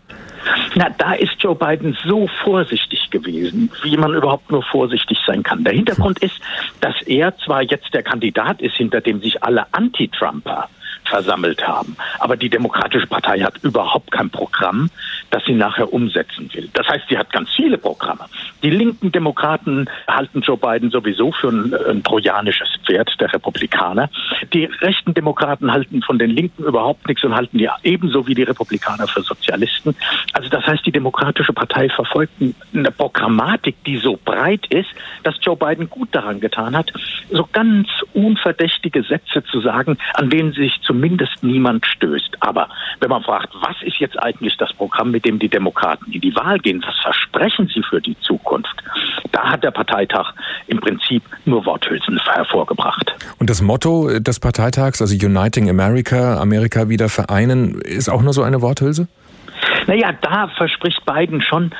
Na, 0.74 0.90
da 0.90 1.14
ist 1.14 1.32
Joe 1.38 1.54
Biden 1.54 1.96
so 2.04 2.28
vorsichtig 2.44 3.10
gewesen, 3.10 3.70
wie 3.82 3.96
man 3.96 4.14
überhaupt 4.14 4.50
nur 4.50 4.62
vorsichtig 4.62 5.18
sein 5.26 5.42
kann. 5.42 5.64
Der 5.64 5.72
Hintergrund 5.72 6.18
ist, 6.20 6.38
dass 6.80 6.94
er 7.06 7.36
zwar 7.38 7.62
jetzt 7.62 7.92
der 7.94 8.02
Kandidat 8.02 8.60
ist, 8.60 8.76
hinter 8.76 9.00
dem 9.00 9.20
sich 9.20 9.42
alle 9.42 9.66
Anti-Trumper 9.72 10.68
versammelt 11.04 11.66
haben. 11.66 11.96
Aber 12.18 12.36
die 12.36 12.50
Demokratische 12.50 13.06
Partei 13.06 13.40
hat 13.40 13.56
überhaupt 13.62 14.10
kein 14.10 14.28
Programm, 14.30 14.90
das 15.30 15.44
sie 15.44 15.54
nachher 15.54 15.92
umsetzen 15.92 16.50
will. 16.52 16.68
Das 16.74 16.86
heißt, 16.88 17.04
sie 17.08 17.16
hat 17.16 17.32
ganz 17.32 17.50
viele 17.54 17.78
Programme. 17.78 18.26
Die 18.66 18.72
linken 18.72 19.12
Demokraten 19.12 19.88
halten 20.08 20.40
Joe 20.40 20.56
Biden 20.56 20.90
sowieso 20.90 21.30
für 21.30 21.50
ein, 21.50 21.72
ein 21.88 22.02
trojanisches 22.02 22.66
Pferd 22.84 23.14
der 23.20 23.32
Republikaner. 23.32 24.10
Die 24.52 24.64
rechten 24.64 25.14
Demokraten 25.14 25.70
halten 25.70 26.02
von 26.02 26.18
den 26.18 26.30
Linken 26.30 26.64
überhaupt 26.64 27.06
nichts 27.06 27.22
und 27.22 27.32
halten 27.32 27.58
die 27.58 27.68
ebenso 27.84 28.26
wie 28.26 28.34
die 28.34 28.42
Republikaner 28.42 29.06
für 29.06 29.22
Sozialisten. 29.22 29.94
Also 30.32 30.48
das 30.48 30.66
heißt, 30.66 30.84
die 30.84 30.90
Demokratische 30.90 31.52
Partei 31.52 31.88
verfolgt 31.90 32.32
eine 32.74 32.90
Programmatik, 32.90 33.76
die 33.84 33.98
so 33.98 34.18
breit 34.24 34.66
ist, 34.66 34.88
dass 35.22 35.36
Joe 35.40 35.56
Biden 35.56 35.88
gut 35.88 36.08
daran 36.10 36.40
getan 36.40 36.76
hat, 36.76 36.92
so 37.30 37.48
ganz 37.52 37.86
unverdächtige 38.14 39.04
Sätze 39.04 39.44
zu 39.44 39.60
sagen, 39.60 39.96
an 40.14 40.28
denen 40.28 40.52
sich 40.52 40.72
zumindest 40.82 41.40
niemand 41.44 41.86
stößt. 41.86 42.38
Aber 42.40 42.68
wenn 42.98 43.10
man 43.10 43.22
fragt, 43.22 43.54
was 43.60 43.76
ist 43.82 43.98
jetzt 43.98 44.20
eigentlich 44.20 44.56
das 44.56 44.72
Programm, 44.72 45.12
mit 45.12 45.24
dem 45.24 45.38
die 45.38 45.48
Demokraten 45.48 46.10
in 46.10 46.20
die 46.20 46.34
Wahl 46.34 46.58
gehen, 46.58 46.82
was 46.84 46.98
versprechen 47.00 47.70
sie 47.72 47.84
für 47.84 48.00
die 48.00 48.18
Zukunft, 48.22 48.55
da 49.32 49.50
hat 49.50 49.64
der 49.64 49.70
Parteitag 49.70 50.32
im 50.66 50.80
Prinzip 50.80 51.22
nur 51.44 51.64
Worthülsen 51.66 52.18
hervorgebracht. 52.24 53.14
Und 53.38 53.50
das 53.50 53.60
Motto 53.60 54.18
des 54.18 54.40
Parteitags, 54.40 55.00
also 55.00 55.14
Uniting 55.14 55.68
America, 55.68 56.40
Amerika 56.40 56.88
wieder 56.88 57.08
vereinen, 57.08 57.80
ist 57.80 58.08
auch 58.08 58.22
nur 58.22 58.32
so 58.32 58.42
eine 58.42 58.62
Worthülse? 58.62 59.08
Naja, 59.86 60.12
da 60.20 60.48
verspricht 60.48 61.04
Biden 61.04 61.40
schon 61.40 61.70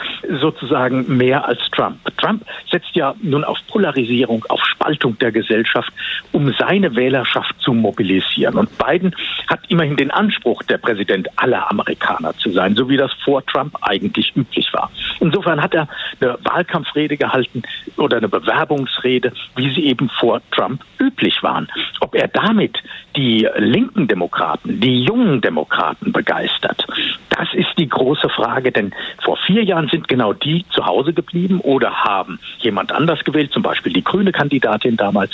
sozusagen 0.40 1.16
mehr 1.16 1.46
als 1.46 1.60
Trump. 1.72 1.98
Trump 2.18 2.44
setzt 2.70 2.94
ja 2.94 3.14
nun 3.20 3.44
auf 3.44 3.58
Polarisierung, 3.68 4.44
auf 4.48 4.64
Spaltung 4.64 5.18
der 5.18 5.32
Gesellschaft, 5.32 5.92
um 6.32 6.52
seine 6.58 6.94
Wählerschaft 6.94 7.54
zu 7.60 7.72
mobilisieren. 7.72 8.56
Und 8.56 8.70
Biden 8.78 9.14
hat 9.48 9.60
immerhin 9.68 9.96
den 9.96 10.10
Anspruch, 10.10 10.62
der 10.64 10.78
Präsident 10.78 11.28
aller 11.36 11.70
Amerikaner 11.70 12.36
zu 12.38 12.50
sein, 12.50 12.76
so 12.76 12.88
wie 12.88 12.96
das 12.96 13.12
vor 13.24 13.44
Trump 13.46 13.76
eigentlich 13.82 14.34
üblich 14.36 14.72
war. 14.72 14.90
Insofern 15.20 15.60
hat 15.60 15.74
er 15.74 15.88
eine 16.20 16.38
Wahlkampfrede 16.44 17.16
gehalten 17.16 17.62
oder 17.96 18.18
eine 18.18 18.28
Bewerbungsrede, 18.28 19.32
wie 19.56 19.74
sie 19.74 19.86
eben 19.86 20.08
vor 20.08 20.40
Trump 20.52 20.82
üblich 21.00 21.42
waren. 21.42 21.68
Ob 22.00 22.14
er 22.14 22.28
damit 22.28 22.82
die 23.16 23.48
linken 23.56 24.06
Demokraten, 24.06 24.80
die 24.80 25.04
jungen 25.04 25.40
Demokraten 25.40 26.12
begeistert, 26.12 26.86
das 27.30 27.52
ist 27.52 27.76
die 27.78 27.88
große 27.96 28.28
Frage, 28.28 28.72
denn 28.72 28.94
vor 29.24 29.38
vier 29.46 29.64
Jahren 29.64 29.88
sind 29.88 30.06
genau 30.06 30.34
die 30.34 30.66
zu 30.70 30.84
Hause 30.84 31.14
geblieben 31.14 31.60
oder 31.60 31.90
haben 32.04 32.38
jemand 32.58 32.92
anders 32.92 33.24
gewählt, 33.24 33.52
zum 33.52 33.62
Beispiel 33.62 33.92
die 33.92 34.04
grüne 34.04 34.32
Kandidatin 34.32 34.96
damals. 34.96 35.32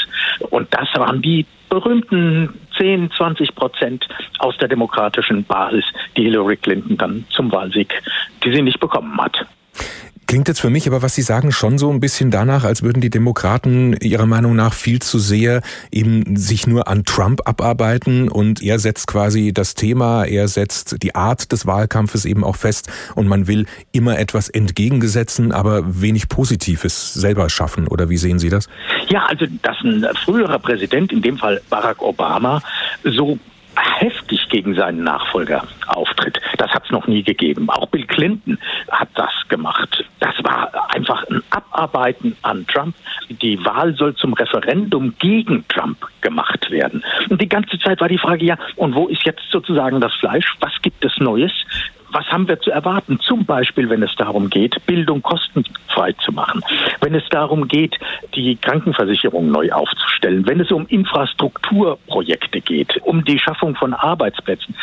Und 0.51 0.69
das 0.73 0.89
waren 0.95 1.21
die 1.21 1.45
berühmten 1.69 2.51
10, 2.79 3.11
20 3.17 3.55
Prozent 3.55 4.07
aus 4.39 4.57
der 4.59 4.69
demokratischen 4.69 5.43
Basis, 5.45 5.85
die 6.17 6.25
Hillary 6.25 6.57
Clinton 6.57 6.97
dann 6.97 7.25
zum 7.31 7.51
Wahlsieg, 7.51 8.01
die 8.45 8.53
sie 8.53 8.63
nicht 8.63 8.79
bekommen 8.79 9.21
hat. 9.21 9.47
Klingt 10.33 10.49
jetzt 10.49 10.63
für 10.63 10.71
mich 10.71 10.89
aber, 10.89 11.03
was 11.03 11.15
Sie 11.15 11.21
sagen, 11.21 11.53
schon 11.53 11.77
so 11.77 11.91
ein 11.91 12.01
bisschen 12.01 12.31
danach, 12.31 12.65
als 12.65 12.83
würden 12.83 13.03
die 13.03 13.11
Demokraten 13.11 13.93
Ihrer 14.01 14.25
Meinung 14.25 14.57
nach 14.57 14.73
viel 14.73 14.99
zu 15.03 15.19
sehr 15.19 15.61
eben 15.91 16.37
sich 16.37 16.67
nur 16.67 16.89
an 16.89 17.05
Trump 17.05 17.47
abarbeiten 17.47 18.31
und 18.31 18.63
er 18.63 18.79
setzt 18.79 19.09
quasi 19.09 19.53
das 19.53 19.75
Thema, 19.75 20.25
er 20.25 20.49
setzt 20.49 21.03
die 21.03 21.15
Art 21.15 21.53
des 21.53 21.67
Wahlkampfes 21.67 22.25
eben 22.25 22.45
auch 22.45 22.57
fest 22.57 22.91
und 23.15 23.29
man 23.29 23.47
will 23.47 23.67
immer 23.93 24.19
etwas 24.19 24.49
entgegengesetzen, 24.49 25.53
aber 25.53 26.01
wenig 26.01 26.31
Positives 26.31 27.13
selber 27.13 27.51
schaffen. 27.51 27.87
Oder 27.87 28.09
wie 28.09 28.17
sehen 28.17 28.39
Sie 28.39 28.49
das? 28.49 28.71
Ja, 29.09 29.27
also 29.27 29.45
dass 29.61 29.77
ein 29.85 30.03
früherer 30.25 30.61
Präsident, 30.61 31.13
in 31.13 31.21
dem 31.21 31.37
Fall 31.37 31.61
Barack 31.69 32.01
Obama, 32.01 32.63
so 33.05 33.39
heftig 33.77 34.49
gegen 34.49 34.75
seinen 34.75 35.05
Nachfolger 35.05 35.65
auftritt. 35.87 36.41
Das 36.59 36.71
hat 36.71 36.85
es 36.85 36.91
noch 36.91 37.07
nie 37.07 37.23
gegeben. 37.23 37.69
Auch 37.71 37.87
Bill 37.87 38.07
Clinton 38.07 38.59
hat 38.91 39.09
das 39.15 39.33
gemacht. 39.49 40.05
Das 40.21 40.35
war 40.43 40.71
einfach 40.95 41.25
ein 41.29 41.43
Abarbeiten 41.51 42.37
an 42.43 42.67
Trump. 42.67 42.95
Die 43.29 43.63
Wahl 43.65 43.95
soll 43.95 44.15
zum 44.15 44.35
Referendum 44.35 45.15
gegen 45.19 45.67
Trump 45.69 45.99
gemacht 46.21 46.71
werden. 46.71 47.05
Und 47.29 47.41
die 47.41 47.49
ganze 47.49 47.79
Zeit 47.79 48.01
war 48.01 48.09
die 48.09 48.19
Frage, 48.19 48.45
ja, 48.45 48.59
und 48.77 48.95
wo 48.95 49.09
ist 49.09 49.25
jetzt 49.25 49.43
sozusagen 49.51 50.01
das 50.01 50.15
Fleisch? 50.15 50.57
Was 50.61 50.73
gibt 50.83 51.05
es 51.05 51.17
Neues? 51.19 51.53
Was 52.13 52.27
haben 52.27 52.47
wir 52.47 52.61
zu 52.61 52.71
erwarten? 52.71 53.19
Zum 53.21 53.45
Beispiel, 53.45 53.89
wenn 53.89 54.03
es 54.03 54.15
darum 54.17 54.51
geht, 54.51 54.85
Bildung 54.87 55.23
kostenfrei 55.23 56.13
zu 56.25 56.33
machen, 56.33 56.63
wenn 57.01 57.15
es 57.15 57.25
darum 57.31 57.69
geht, 57.69 57.99
die 58.35 58.57
Krankenversicherung 58.57 59.51
neu 59.51 59.73
aufzustellen, 59.73 60.47
wenn 60.47 60.61
es 60.61 60.71
um 60.71 60.87
Infrastrukturprojekte 60.87 62.61
geht, 62.61 63.01
um 63.03 63.25
die 63.25 63.39
Schaffung 63.39 63.75
von 63.75 63.95
Arbeitsplätzen. 63.95 64.75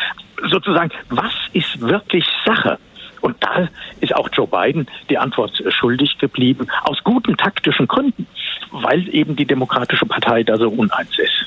Sozusagen, 0.50 0.92
was 1.10 1.34
ist 1.54 1.80
wirklich 1.82 2.26
Sache? 2.46 2.78
Und 3.22 3.36
da 3.42 3.68
ist 4.00 4.16
auch 4.16 4.30
Joe 4.32 4.48
Biden 4.48 4.88
die 5.10 5.18
Antwort 5.18 5.52
schuldig 5.70 6.18
geblieben, 6.18 6.68
aus 6.84 7.04
guten 7.04 7.36
taktischen 7.36 7.88
Gründen, 7.88 8.28
weil 8.72 9.14
eben 9.14 9.36
die 9.36 9.46
Demokratische 9.46 10.06
Partei 10.06 10.44
da 10.44 10.58
so 10.58 10.70
uneins 10.70 11.18
ist. 11.20 11.46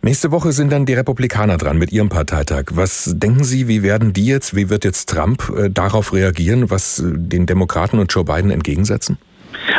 Nächste 0.00 0.30
Woche 0.30 0.52
sind 0.52 0.70
dann 0.70 0.86
die 0.86 0.94
Republikaner 0.94 1.56
dran 1.56 1.76
mit 1.76 1.90
ihrem 1.90 2.08
Parteitag. 2.08 2.66
Was 2.70 3.12
denken 3.16 3.42
Sie, 3.42 3.66
wie 3.66 3.82
werden 3.82 4.12
die 4.12 4.26
jetzt, 4.26 4.54
wie 4.54 4.70
wird 4.70 4.84
jetzt 4.84 5.08
Trump 5.08 5.50
äh, 5.50 5.70
darauf 5.70 6.12
reagieren, 6.12 6.70
was 6.70 7.00
äh, 7.00 7.04
den 7.14 7.46
Demokraten 7.46 7.98
und 7.98 8.12
Joe 8.12 8.24
Biden 8.24 8.52
entgegensetzen? 8.52 9.18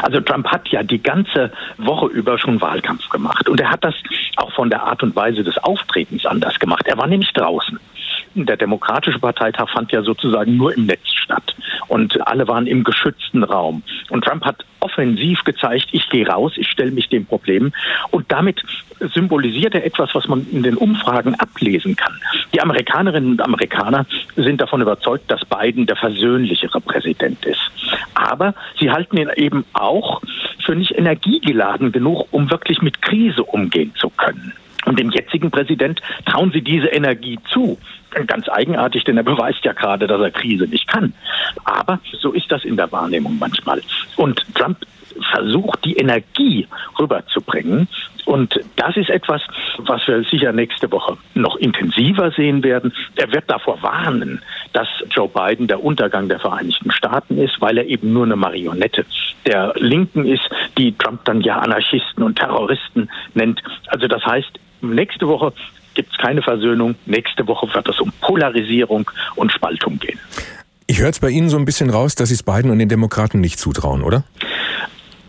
Also 0.01 0.19
Trump 0.19 0.45
hat 0.47 0.67
ja 0.69 0.83
die 0.83 1.01
ganze 1.01 1.51
Woche 1.77 2.07
über 2.07 2.37
schon 2.37 2.59
Wahlkampf 2.59 3.07
gemacht 3.09 3.47
und 3.47 3.61
er 3.61 3.71
hat 3.71 3.83
das 3.83 3.95
auch 4.35 4.51
von 4.51 4.69
der 4.69 4.83
Art 4.83 5.03
und 5.03 5.15
Weise 5.15 5.43
des 5.43 5.57
Auftretens 5.59 6.25
anders 6.25 6.59
gemacht. 6.59 6.85
Er 6.85 6.97
war 6.97 7.07
nämlich 7.07 7.31
draußen. 7.31 7.79
Der 8.45 8.57
Demokratische 8.57 9.19
Parteitag 9.19 9.69
fand 9.69 9.91
ja 9.91 10.01
sozusagen 10.01 10.57
nur 10.57 10.75
im 10.75 10.85
Netz 10.85 11.07
statt 11.07 11.55
und 11.87 12.25
alle 12.27 12.47
waren 12.47 12.67
im 12.67 12.83
geschützten 12.83 13.43
Raum. 13.43 13.83
Und 14.09 14.23
Trump 14.23 14.45
hat 14.45 14.65
offensiv 14.79 15.43
gezeigt, 15.43 15.87
ich 15.91 16.09
gehe 16.09 16.27
raus, 16.27 16.53
ich 16.55 16.67
stelle 16.69 16.91
mich 16.91 17.09
dem 17.09 17.25
Problem 17.25 17.71
und 18.11 18.31
damit 18.31 18.61
symbolisiert 19.13 19.75
er 19.75 19.85
etwas, 19.85 20.13
was 20.13 20.27
man 20.27 20.45
in 20.51 20.63
den 20.63 20.75
Umfragen 20.75 21.35
ablesen 21.35 21.95
kann. 21.95 22.13
Die 22.53 22.61
Amerikanerinnen 22.61 23.31
und 23.31 23.41
Amerikaner 23.41 24.05
sind 24.35 24.61
davon 24.61 24.81
überzeugt, 24.81 25.29
dass 25.31 25.45
Biden 25.45 25.85
der 25.85 25.95
versöhnlichere 25.95 26.81
Präsident 26.81 27.45
ist. 27.45 27.71
Aber 28.13 28.53
sie 28.79 28.91
halten 28.91 29.17
ihn 29.17 29.29
eben 29.35 29.65
auch 29.73 30.21
für 30.65 30.75
nicht 30.75 30.97
energiegeladen 30.97 31.91
genug, 31.91 32.27
um 32.31 32.51
wirklich 32.51 32.81
mit 32.81 33.01
Krise 33.01 33.43
umgehen 33.43 33.93
zu 33.95 34.09
können. 34.09 34.53
Und 34.89 34.99
dem 34.99 35.11
jetzigen 35.11 35.51
Präsident 35.51 36.01
trauen 36.25 36.51
sie 36.51 36.63
diese 36.63 36.87
Energie 36.87 37.37
zu. 37.51 37.77
Ganz 38.25 38.49
eigenartig, 38.49 39.03
denn 39.03 39.17
er 39.17 39.23
beweist 39.23 39.63
ja 39.63 39.73
gerade, 39.73 40.07
dass 40.07 40.19
er 40.19 40.31
Krise 40.31 40.65
nicht 40.65 40.87
kann. 40.87 41.13
Aber 41.63 41.99
so 42.19 42.31
ist 42.31 42.51
das 42.51 42.65
in 42.65 42.75
der 42.75 42.91
Wahrnehmung 42.91 43.37
manchmal. 43.39 43.83
Und 44.15 44.43
Trump 44.55 44.77
versucht, 45.31 45.85
die 45.85 45.95
Energie 45.97 46.67
rüberzubringen. 46.99 47.87
Und 48.25 48.59
das 48.77 48.97
ist 48.97 49.11
etwas, 49.11 49.43
was 49.77 50.07
wir 50.07 50.23
sicher 50.23 50.53
nächste 50.53 50.91
Woche 50.91 51.17
noch 51.35 51.55
intensiver 51.57 52.31
sehen 52.31 52.63
werden. 52.63 52.91
Er 53.15 53.31
wird 53.31 53.43
davor 53.47 53.81
warnen, 53.83 54.41
dass 54.73 54.87
Joe 55.11 55.27
Biden 55.27 55.67
der 55.67 55.83
Untergang 55.83 56.29
der 56.29 56.39
Vereinigten 56.39 56.91
Staaten 56.91 57.37
ist, 57.37 57.61
weil 57.61 57.77
er 57.77 57.85
eben 57.85 58.11
nur 58.11 58.25
eine 58.25 58.35
Marionette 58.35 59.05
der 59.45 59.73
Linken 59.77 60.25
ist, 60.25 60.49
die 60.77 60.95
Trump 60.97 61.25
dann 61.25 61.41
ja 61.41 61.57
Anarchisten 61.59 62.23
und 62.23 62.39
Terroristen 62.39 63.09
nennt. 63.35 63.61
Also 63.87 64.07
das 64.07 64.25
heißt, 64.25 64.59
nächste 64.81 65.27
Woche 65.27 65.53
gibt 65.93 66.11
es 66.11 66.17
keine 66.17 66.41
Versöhnung. 66.41 66.95
Nächste 67.05 67.47
Woche 67.47 67.67
wird 67.73 67.87
es 67.87 67.99
um 67.99 68.11
Polarisierung 68.21 69.09
und 69.35 69.51
Spaltung 69.51 69.99
gehen. 69.99 70.19
Ich 70.87 70.99
höre 70.99 71.07
jetzt 71.07 71.21
bei 71.21 71.29
Ihnen 71.29 71.49
so 71.49 71.57
ein 71.57 71.65
bisschen 71.65 71.89
raus, 71.89 72.15
dass 72.15 72.29
Sie 72.29 72.35
es 72.35 72.43
Biden 72.43 72.71
und 72.71 72.79
den 72.79 72.89
Demokraten 72.89 73.41
nicht 73.41 73.59
zutrauen, 73.59 74.03
oder? 74.03 74.23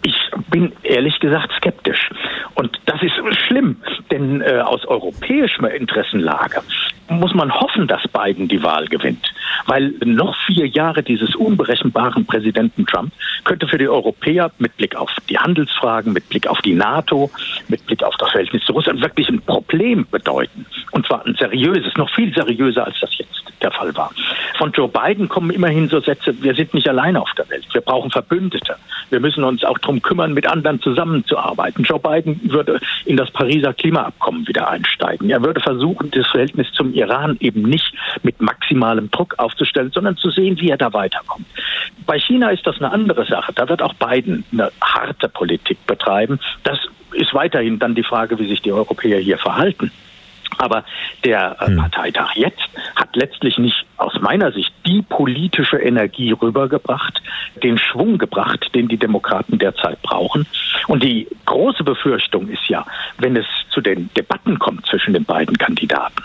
Ich 0.03 0.15
bin 0.51 0.73
ehrlich 0.83 1.19
gesagt 1.21 1.51
skeptisch. 1.57 2.11
Und 2.55 2.81
das 2.87 3.03
ist 3.03 3.13
schlimm, 3.47 3.77
denn 4.11 4.41
äh, 4.41 4.61
aus 4.61 4.85
europäischer 4.87 5.73
Interessenlage 5.73 6.63
muss 7.11 7.35
man 7.35 7.53
hoffen, 7.53 7.87
dass 7.87 8.03
Biden 8.09 8.49
die 8.49 8.63
Wahl 8.63 8.87
gewinnt. 8.87 9.33
Weil 9.67 9.95
noch 10.05 10.37
vier 10.47 10.67
Jahre 10.67 11.03
dieses 11.03 11.35
unberechenbaren 11.35 12.25
Präsidenten 12.25 12.87
Trump 12.87 13.13
könnte 13.45 13.67
für 13.67 13.79
die 13.79 13.89
Europäer 13.89 14.51
mit 14.59 14.77
Blick 14.77 14.97
auf 14.97 15.11
die 15.29 15.39
Handelsfragen, 15.39 16.13
mit 16.13 16.29
Blick 16.29 16.47
auf 16.47 16.61
die 16.63 16.75
NATO, 16.75 17.31
mit 17.69 17.85
Blick 17.87 18.03
auf 18.03 18.17
das 18.19 18.31
Verhältnis 18.31 18.65
zu 18.65 18.73
Russland 18.73 19.01
wirklich 19.01 19.29
ein 19.29 19.41
Problem 19.43 20.07
bedeuten. 20.11 20.67
Und 20.93 21.07
zwar 21.07 21.27
ein 21.27 21.35
seriöses, 21.35 21.95
noch 21.97 22.11
viel 22.11 22.33
seriöser 22.35 22.87
als 22.87 22.97
das 23.01 23.17
jetzt 23.19 23.45
der 23.61 23.71
Fall 23.71 23.95
war. 23.97 24.11
Von 24.61 24.73
Joe 24.73 24.89
Biden 24.89 25.27
kommen 25.27 25.49
immerhin 25.49 25.89
so 25.89 26.01
Sätze, 26.01 26.35
wir 26.43 26.55
sind 26.55 26.75
nicht 26.75 26.87
alleine 26.87 27.23
auf 27.23 27.31
der 27.33 27.49
Welt, 27.49 27.65
wir 27.73 27.81
brauchen 27.81 28.11
Verbündete. 28.11 28.77
Wir 29.09 29.19
müssen 29.19 29.43
uns 29.43 29.65
auch 29.65 29.79
darum 29.79 30.03
kümmern, 30.03 30.35
mit 30.35 30.47
anderen 30.47 30.83
zusammenzuarbeiten. 30.83 31.83
Joe 31.83 31.99
Biden 31.99 32.39
würde 32.53 32.79
in 33.07 33.17
das 33.17 33.31
Pariser 33.31 33.73
Klimaabkommen 33.73 34.47
wieder 34.47 34.69
einsteigen. 34.69 35.31
Er 35.31 35.43
würde 35.43 35.61
versuchen, 35.61 36.11
das 36.11 36.27
Verhältnis 36.27 36.71
zum 36.73 36.93
Iran 36.93 37.39
eben 37.41 37.63
nicht 37.63 37.91
mit 38.23 38.39
maximalem 38.43 39.11
Druck 39.11 39.35
aufzustellen, 39.39 39.93
sondern 39.95 40.19
zu 40.19 40.29
sehen, 40.29 40.61
wie 40.61 40.69
er 40.69 40.77
da 40.77 40.93
weiterkommt. 40.93 41.47
Bei 42.05 42.19
China 42.19 42.51
ist 42.51 42.67
das 42.67 42.77
eine 42.77 42.93
andere 42.93 43.25
Sache. 43.25 43.55
Da 43.55 43.67
wird 43.67 43.81
auch 43.81 43.95
Biden 43.95 44.45
eine 44.53 44.71
harte 44.83 45.31
Politik 45.31 45.79
betreiben. 45.87 46.39
Das 46.65 46.79
ist 47.13 47.33
weiterhin 47.33 47.79
dann 47.79 47.95
die 47.95 48.05
Frage, 48.05 48.39
wie 48.39 48.47
sich 48.47 48.61
die 48.61 48.73
Europäer 48.73 49.21
hier 49.21 49.39
verhalten. 49.39 49.91
Aber 50.61 50.85
der 51.25 51.57
äh, 51.59 51.67
hm. 51.69 51.79
Parteitag 51.79 52.37
jetzt 52.37 52.69
hat 52.95 53.17
letztlich 53.17 53.57
nicht 53.57 53.87
aus 53.97 54.13
meiner 54.21 54.53
Sicht 54.53 54.71
die 54.85 55.01
politische 55.01 55.79
Energie 55.79 56.33
rübergebracht, 56.33 57.23
den 57.63 57.79
Schwung 57.79 58.19
gebracht, 58.19 58.71
den 58.75 58.87
die 58.87 58.99
Demokraten 58.99 59.59
derzeit 59.59 60.03
brauchen. 60.03 60.47
Und 60.87 61.03
die 61.03 61.27
große 61.47 61.83
Befürchtung 61.83 62.49
ist 62.49 62.69
ja, 62.69 62.85
wenn 63.17 63.37
es 63.37 63.47
zu 63.71 63.81
den 63.81 64.11
Debatten 64.15 64.59
kommt 64.59 64.85
zwischen 64.85 65.15
den 65.15 65.25
beiden 65.25 65.57
Kandidaten, 65.57 66.23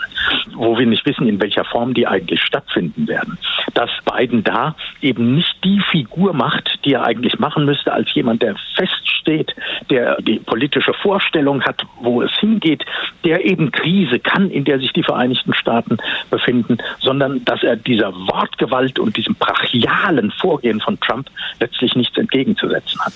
wo 0.54 0.78
wir 0.78 0.86
nicht 0.86 1.06
wissen, 1.06 1.26
in 1.28 1.40
welcher 1.40 1.64
Form 1.64 1.94
die 1.94 2.06
eigentlich 2.06 2.42
stattfinden 2.42 3.08
werden, 3.08 3.38
dass 3.76 3.90
Biden 4.10 4.42
da 4.42 4.74
eben 5.02 5.34
nicht 5.34 5.62
die 5.62 5.80
Figur 5.90 6.32
macht, 6.32 6.78
die 6.84 6.94
er 6.94 7.04
eigentlich 7.04 7.38
machen 7.38 7.66
müsste, 7.66 7.92
als 7.92 8.12
jemand, 8.14 8.42
der 8.42 8.56
feststeht, 8.74 9.54
der 9.90 10.20
die 10.22 10.38
politische 10.38 10.94
Vorstellung 10.94 11.62
hat, 11.62 11.82
wo 12.00 12.22
es 12.22 12.32
hingeht, 12.38 12.84
der 13.24 13.44
eben 13.44 13.70
Krise 13.70 14.18
kann, 14.18 14.50
in 14.50 14.64
der 14.64 14.78
sich 14.78 14.92
die 14.92 15.02
Vereinigten 15.02 15.52
Staaten 15.52 15.98
befinden, 16.30 16.78
sondern 17.00 17.44
dass 17.44 17.62
er 17.62 17.76
dieser 17.76 18.14
Wortgewalt 18.14 18.98
und 18.98 19.16
diesem 19.16 19.34
brachialen 19.34 20.30
Vorgehen 20.40 20.80
von 20.80 20.98
Trump 21.00 21.28
letztlich 21.60 21.94
nichts 21.94 22.16
entgegenzusetzen 22.16 22.98
hat. 23.00 23.14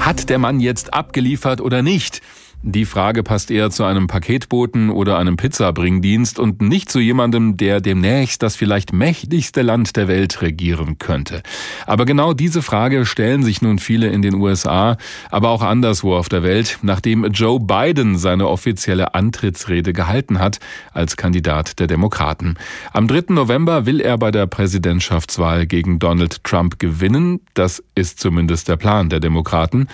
Hat 0.00 0.28
der 0.28 0.38
Mann 0.38 0.58
jetzt 0.58 0.94
abgeliefert 0.94 1.60
oder 1.60 1.82
nicht? 1.82 2.22
Die 2.64 2.84
Frage 2.84 3.24
passt 3.24 3.50
eher 3.50 3.70
zu 3.70 3.82
einem 3.82 4.06
Paketboten 4.06 4.90
oder 4.90 5.18
einem 5.18 5.36
Pizzabringdienst 5.36 6.38
und 6.38 6.62
nicht 6.62 6.92
zu 6.92 7.00
jemandem, 7.00 7.56
der 7.56 7.80
demnächst 7.80 8.40
das 8.40 8.54
vielleicht 8.54 8.92
mächtigste 8.92 9.62
Land 9.62 9.96
der 9.96 10.06
Welt 10.06 10.42
regieren 10.42 10.96
könnte. 10.98 11.42
Aber 11.86 12.04
genau 12.04 12.34
diese 12.34 12.62
Frage 12.62 13.04
stellen 13.04 13.42
sich 13.42 13.62
nun 13.62 13.80
viele 13.80 14.10
in 14.10 14.22
den 14.22 14.34
USA, 14.34 14.96
aber 15.28 15.48
auch 15.50 15.62
anderswo 15.62 16.14
auf 16.14 16.28
der 16.28 16.44
Welt, 16.44 16.78
nachdem 16.82 17.24
Joe 17.32 17.58
Biden 17.58 18.16
seine 18.16 18.46
offizielle 18.46 19.12
Antrittsrede 19.12 19.92
gehalten 19.92 20.38
hat 20.38 20.60
als 20.92 21.16
Kandidat 21.16 21.80
der 21.80 21.88
Demokraten. 21.88 22.54
Am 22.92 23.08
3. 23.08 23.34
November 23.34 23.86
will 23.86 24.00
er 24.00 24.18
bei 24.18 24.30
der 24.30 24.46
Präsidentschaftswahl 24.46 25.66
gegen 25.66 25.98
Donald 25.98 26.44
Trump 26.44 26.78
gewinnen. 26.78 27.40
Das 27.54 27.82
ist 27.96 28.20
zumindest 28.20 28.68
der 28.68 28.76
Plan 28.76 29.08
der 29.08 29.18
Demokraten 29.18 29.88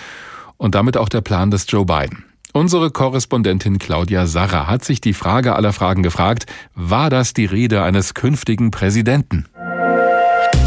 und 0.59 0.74
damit 0.74 0.98
auch 0.98 1.09
der 1.09 1.22
Plan 1.22 1.50
des 1.50 1.64
Joe 1.66 1.87
Biden. 1.87 2.27
Unsere 2.52 2.90
Korrespondentin 2.90 3.78
Claudia 3.78 4.26
Sarra 4.26 4.66
hat 4.66 4.84
sich 4.84 5.00
die 5.00 5.12
Frage 5.12 5.54
aller 5.54 5.72
Fragen 5.72 6.02
gefragt, 6.02 6.46
war 6.74 7.11
das 7.11 7.34
die 7.34 7.44
Rede 7.44 7.82
eines 7.82 8.14
künftigen 8.14 8.70
Präsidenten? 8.70 9.46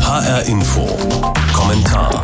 HR 0.03 0.43
Info. 0.43 0.87
Kommentar. 1.53 2.21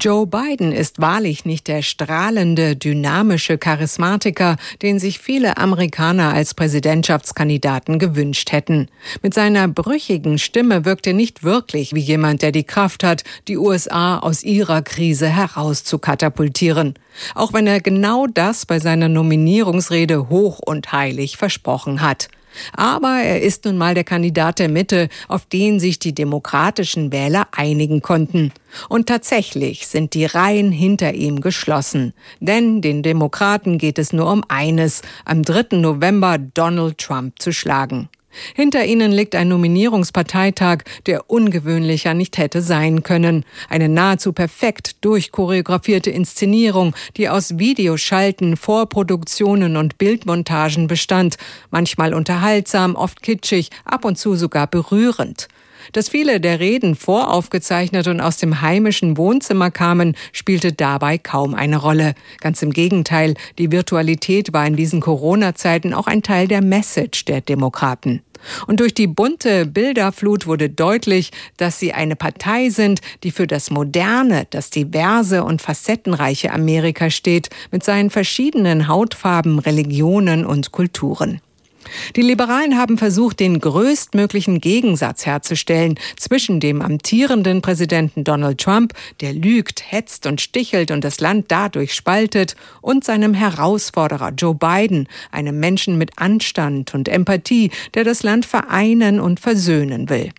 Joe 0.00 0.26
Biden 0.26 0.72
ist 0.72 1.02
wahrlich 1.02 1.44
nicht 1.44 1.68
der 1.68 1.82
strahlende, 1.82 2.74
dynamische 2.74 3.58
Charismatiker, 3.58 4.56
den 4.80 4.98
sich 4.98 5.18
viele 5.18 5.58
Amerikaner 5.58 6.32
als 6.32 6.54
Präsidentschaftskandidaten 6.54 7.98
gewünscht 7.98 8.50
hätten. 8.50 8.88
Mit 9.22 9.34
seiner 9.34 9.68
brüchigen 9.68 10.38
Stimme 10.38 10.86
wirkt 10.86 11.06
er 11.06 11.12
nicht 11.12 11.44
wirklich 11.44 11.94
wie 11.94 12.00
jemand, 12.00 12.40
der 12.40 12.50
die 12.50 12.64
Kraft 12.64 13.04
hat, 13.04 13.24
die 13.46 13.58
USA 13.58 14.18
aus 14.18 14.42
ihrer 14.42 14.80
Krise 14.80 15.28
heraus 15.28 15.84
zu 15.84 15.98
katapultieren. 15.98 16.94
Auch 17.34 17.52
wenn 17.52 17.66
er 17.66 17.82
genau 17.82 18.26
das 18.26 18.64
bei 18.64 18.78
seiner 18.78 19.10
Nominierungsrede 19.10 20.30
hoch 20.30 20.60
und 20.64 20.92
heilig 20.92 21.36
versprochen 21.36 22.00
hat. 22.00 22.28
Aber 22.72 23.20
er 23.22 23.42
ist 23.42 23.64
nun 23.64 23.76
mal 23.76 23.94
der 23.94 24.04
Kandidat 24.04 24.58
der 24.58 24.68
Mitte, 24.68 25.08
auf 25.28 25.46
den 25.46 25.80
sich 25.80 25.98
die 25.98 26.14
demokratischen 26.14 27.12
Wähler 27.12 27.48
einigen 27.52 28.02
konnten. 28.02 28.52
Und 28.88 29.06
tatsächlich 29.06 29.86
sind 29.86 30.14
die 30.14 30.26
Reihen 30.26 30.72
hinter 30.72 31.14
ihm 31.14 31.40
geschlossen. 31.40 32.14
Denn 32.40 32.80
den 32.80 33.02
Demokraten 33.02 33.78
geht 33.78 33.98
es 33.98 34.12
nur 34.12 34.30
um 34.30 34.44
eines, 34.48 35.02
am 35.24 35.42
3. 35.42 35.76
November 35.76 36.38
Donald 36.38 36.98
Trump 36.98 37.40
zu 37.40 37.52
schlagen. 37.52 38.08
Hinter 38.54 38.84
ihnen 38.84 39.12
liegt 39.12 39.34
ein 39.34 39.48
Nominierungsparteitag, 39.48 40.84
der 41.06 41.30
ungewöhnlicher 41.30 42.14
nicht 42.14 42.38
hätte 42.38 42.62
sein 42.62 43.02
können. 43.02 43.44
Eine 43.68 43.88
nahezu 43.88 44.32
perfekt 44.32 45.04
durchchoreografierte 45.04 46.10
Inszenierung, 46.10 46.94
die 47.16 47.28
aus 47.28 47.58
Videoschalten, 47.58 48.56
Vorproduktionen 48.56 49.76
und 49.76 49.98
Bildmontagen 49.98 50.86
bestand, 50.86 51.36
manchmal 51.70 52.14
unterhaltsam, 52.14 52.94
oft 52.94 53.22
kitschig, 53.22 53.70
ab 53.84 54.04
und 54.04 54.16
zu 54.16 54.36
sogar 54.36 54.66
berührend. 54.66 55.48
Dass 55.92 56.08
viele 56.08 56.40
der 56.40 56.60
Reden 56.60 56.94
voraufgezeichnet 56.94 58.06
und 58.08 58.20
aus 58.20 58.36
dem 58.36 58.60
heimischen 58.60 59.16
Wohnzimmer 59.16 59.70
kamen, 59.70 60.16
spielte 60.32 60.72
dabei 60.72 61.18
kaum 61.18 61.54
eine 61.54 61.76
Rolle. 61.76 62.14
Ganz 62.40 62.62
im 62.62 62.72
Gegenteil, 62.72 63.34
die 63.58 63.72
Virtualität 63.72 64.52
war 64.52 64.66
in 64.66 64.76
diesen 64.76 65.00
Corona-Zeiten 65.00 65.94
auch 65.94 66.06
ein 66.06 66.22
Teil 66.22 66.48
der 66.48 66.62
Message 66.62 67.24
der 67.24 67.40
Demokraten. 67.40 68.22
Und 68.66 68.80
durch 68.80 68.94
die 68.94 69.06
bunte 69.06 69.66
Bilderflut 69.66 70.46
wurde 70.46 70.70
deutlich, 70.70 71.30
dass 71.56 71.78
sie 71.78 71.92
eine 71.92 72.16
Partei 72.16 72.70
sind, 72.70 73.00
die 73.22 73.30
für 73.30 73.46
das 73.46 73.70
moderne, 73.70 74.46
das 74.50 74.70
diverse 74.70 75.44
und 75.44 75.62
facettenreiche 75.62 76.52
Amerika 76.52 77.10
steht, 77.10 77.50
mit 77.70 77.84
seinen 77.84 78.10
verschiedenen 78.10 78.88
Hautfarben, 78.88 79.58
Religionen 79.58 80.46
und 80.46 80.72
Kulturen. 80.72 81.40
Die 82.16 82.22
Liberalen 82.22 82.76
haben 82.76 82.98
versucht, 82.98 83.40
den 83.40 83.60
größtmöglichen 83.60 84.60
Gegensatz 84.60 85.26
herzustellen 85.26 85.98
zwischen 86.16 86.60
dem 86.60 86.82
amtierenden 86.82 87.62
Präsidenten 87.62 88.24
Donald 88.24 88.58
Trump, 88.58 88.94
der 89.20 89.32
lügt, 89.32 89.90
hetzt 89.90 90.26
und 90.26 90.40
stichelt 90.40 90.90
und 90.90 91.04
das 91.04 91.20
Land 91.20 91.46
dadurch 91.48 91.94
spaltet, 91.94 92.56
und 92.80 93.04
seinem 93.04 93.34
Herausforderer 93.34 94.32
Joe 94.36 94.54
Biden, 94.54 95.08
einem 95.30 95.58
Menschen 95.58 95.98
mit 95.98 96.12
Anstand 96.16 96.94
und 96.94 97.08
Empathie, 97.08 97.70
der 97.94 98.04
das 98.04 98.22
Land 98.22 98.46
vereinen 98.46 99.20
und 99.20 99.40
versöhnen 99.40 100.08
will. 100.08 100.30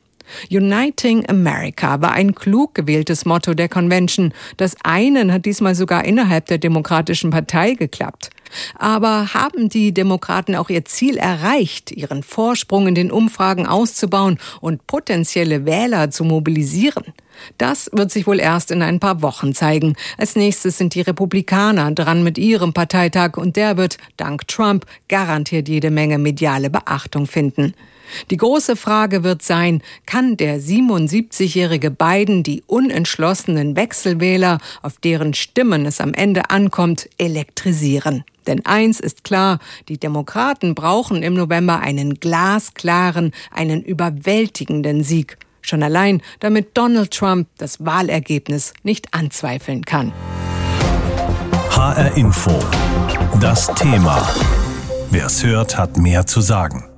Uniting 0.49 1.27
America 1.29 2.01
war 2.01 2.11
ein 2.13 2.35
klug 2.35 2.75
gewähltes 2.75 3.25
Motto 3.25 3.53
der 3.53 3.69
Convention. 3.69 4.33
Das 4.57 4.75
einen 4.83 5.31
hat 5.31 5.45
diesmal 5.45 5.75
sogar 5.75 6.05
innerhalb 6.05 6.45
der 6.47 6.57
Demokratischen 6.57 7.31
Partei 7.31 7.73
geklappt. 7.73 8.29
Aber 8.77 9.33
haben 9.33 9.69
die 9.69 9.93
Demokraten 9.93 10.55
auch 10.55 10.69
ihr 10.69 10.85
Ziel 10.85 11.17
erreicht, 11.17 11.91
ihren 11.91 12.23
Vorsprung 12.23 12.87
in 12.87 12.95
den 12.95 13.11
Umfragen 13.11 13.65
auszubauen 13.65 14.39
und 14.59 14.87
potenzielle 14.87 15.65
Wähler 15.65 16.11
zu 16.11 16.23
mobilisieren? 16.23 17.13
Das 17.57 17.89
wird 17.93 18.11
sich 18.11 18.27
wohl 18.27 18.39
erst 18.39 18.71
in 18.71 18.81
ein 18.81 18.99
paar 18.99 19.21
Wochen 19.21 19.53
zeigen. 19.53 19.95
Als 20.17 20.35
nächstes 20.35 20.77
sind 20.77 20.95
die 20.95 21.01
Republikaner 21.01 21.91
dran 21.91 22.23
mit 22.23 22.37
ihrem 22.37 22.73
Parteitag 22.73 23.37
und 23.37 23.55
der 23.55 23.77
wird, 23.77 23.97
dank 24.17 24.47
Trump, 24.47 24.85
garantiert 25.07 25.67
jede 25.67 25.91
Menge 25.91 26.17
mediale 26.17 26.69
Beachtung 26.69 27.27
finden. 27.27 27.73
Die 28.29 28.37
große 28.37 28.75
Frage 28.75 29.23
wird 29.23 29.41
sein, 29.41 29.81
kann 30.05 30.37
der 30.37 30.59
77-jährige 30.59 31.91
Biden 31.91 32.43
die 32.43 32.63
unentschlossenen 32.67 33.75
Wechselwähler, 33.75 34.59
auf 34.81 34.97
deren 34.97 35.33
Stimmen 35.33 35.85
es 35.85 36.01
am 36.01 36.13
Ende 36.13 36.49
ankommt, 36.49 37.09
elektrisieren? 37.17 38.23
Denn 38.47 38.65
eins 38.65 38.99
ist 38.99 39.23
klar, 39.23 39.59
die 39.87 39.97
Demokraten 39.97 40.73
brauchen 40.73 41.21
im 41.23 41.35
November 41.35 41.79
einen 41.79 42.15
glasklaren, 42.15 43.31
einen 43.51 43.83
überwältigenden 43.83 45.03
Sieg. 45.03 45.37
Schon 45.61 45.83
allein, 45.83 46.21
damit 46.39 46.75
Donald 46.75 47.11
Trump 47.11 47.47
das 47.57 47.85
Wahlergebnis 47.85 48.73
nicht 48.83 49.13
anzweifeln 49.13 49.85
kann. 49.85 50.11
HR 51.69 52.17
Info. 52.17 52.59
Das 53.39 53.67
Thema. 53.75 54.27
Wer 55.11 55.27
es 55.27 55.43
hört, 55.43 55.77
hat 55.77 55.97
mehr 55.97 56.25
zu 56.25 56.41
sagen. 56.41 56.90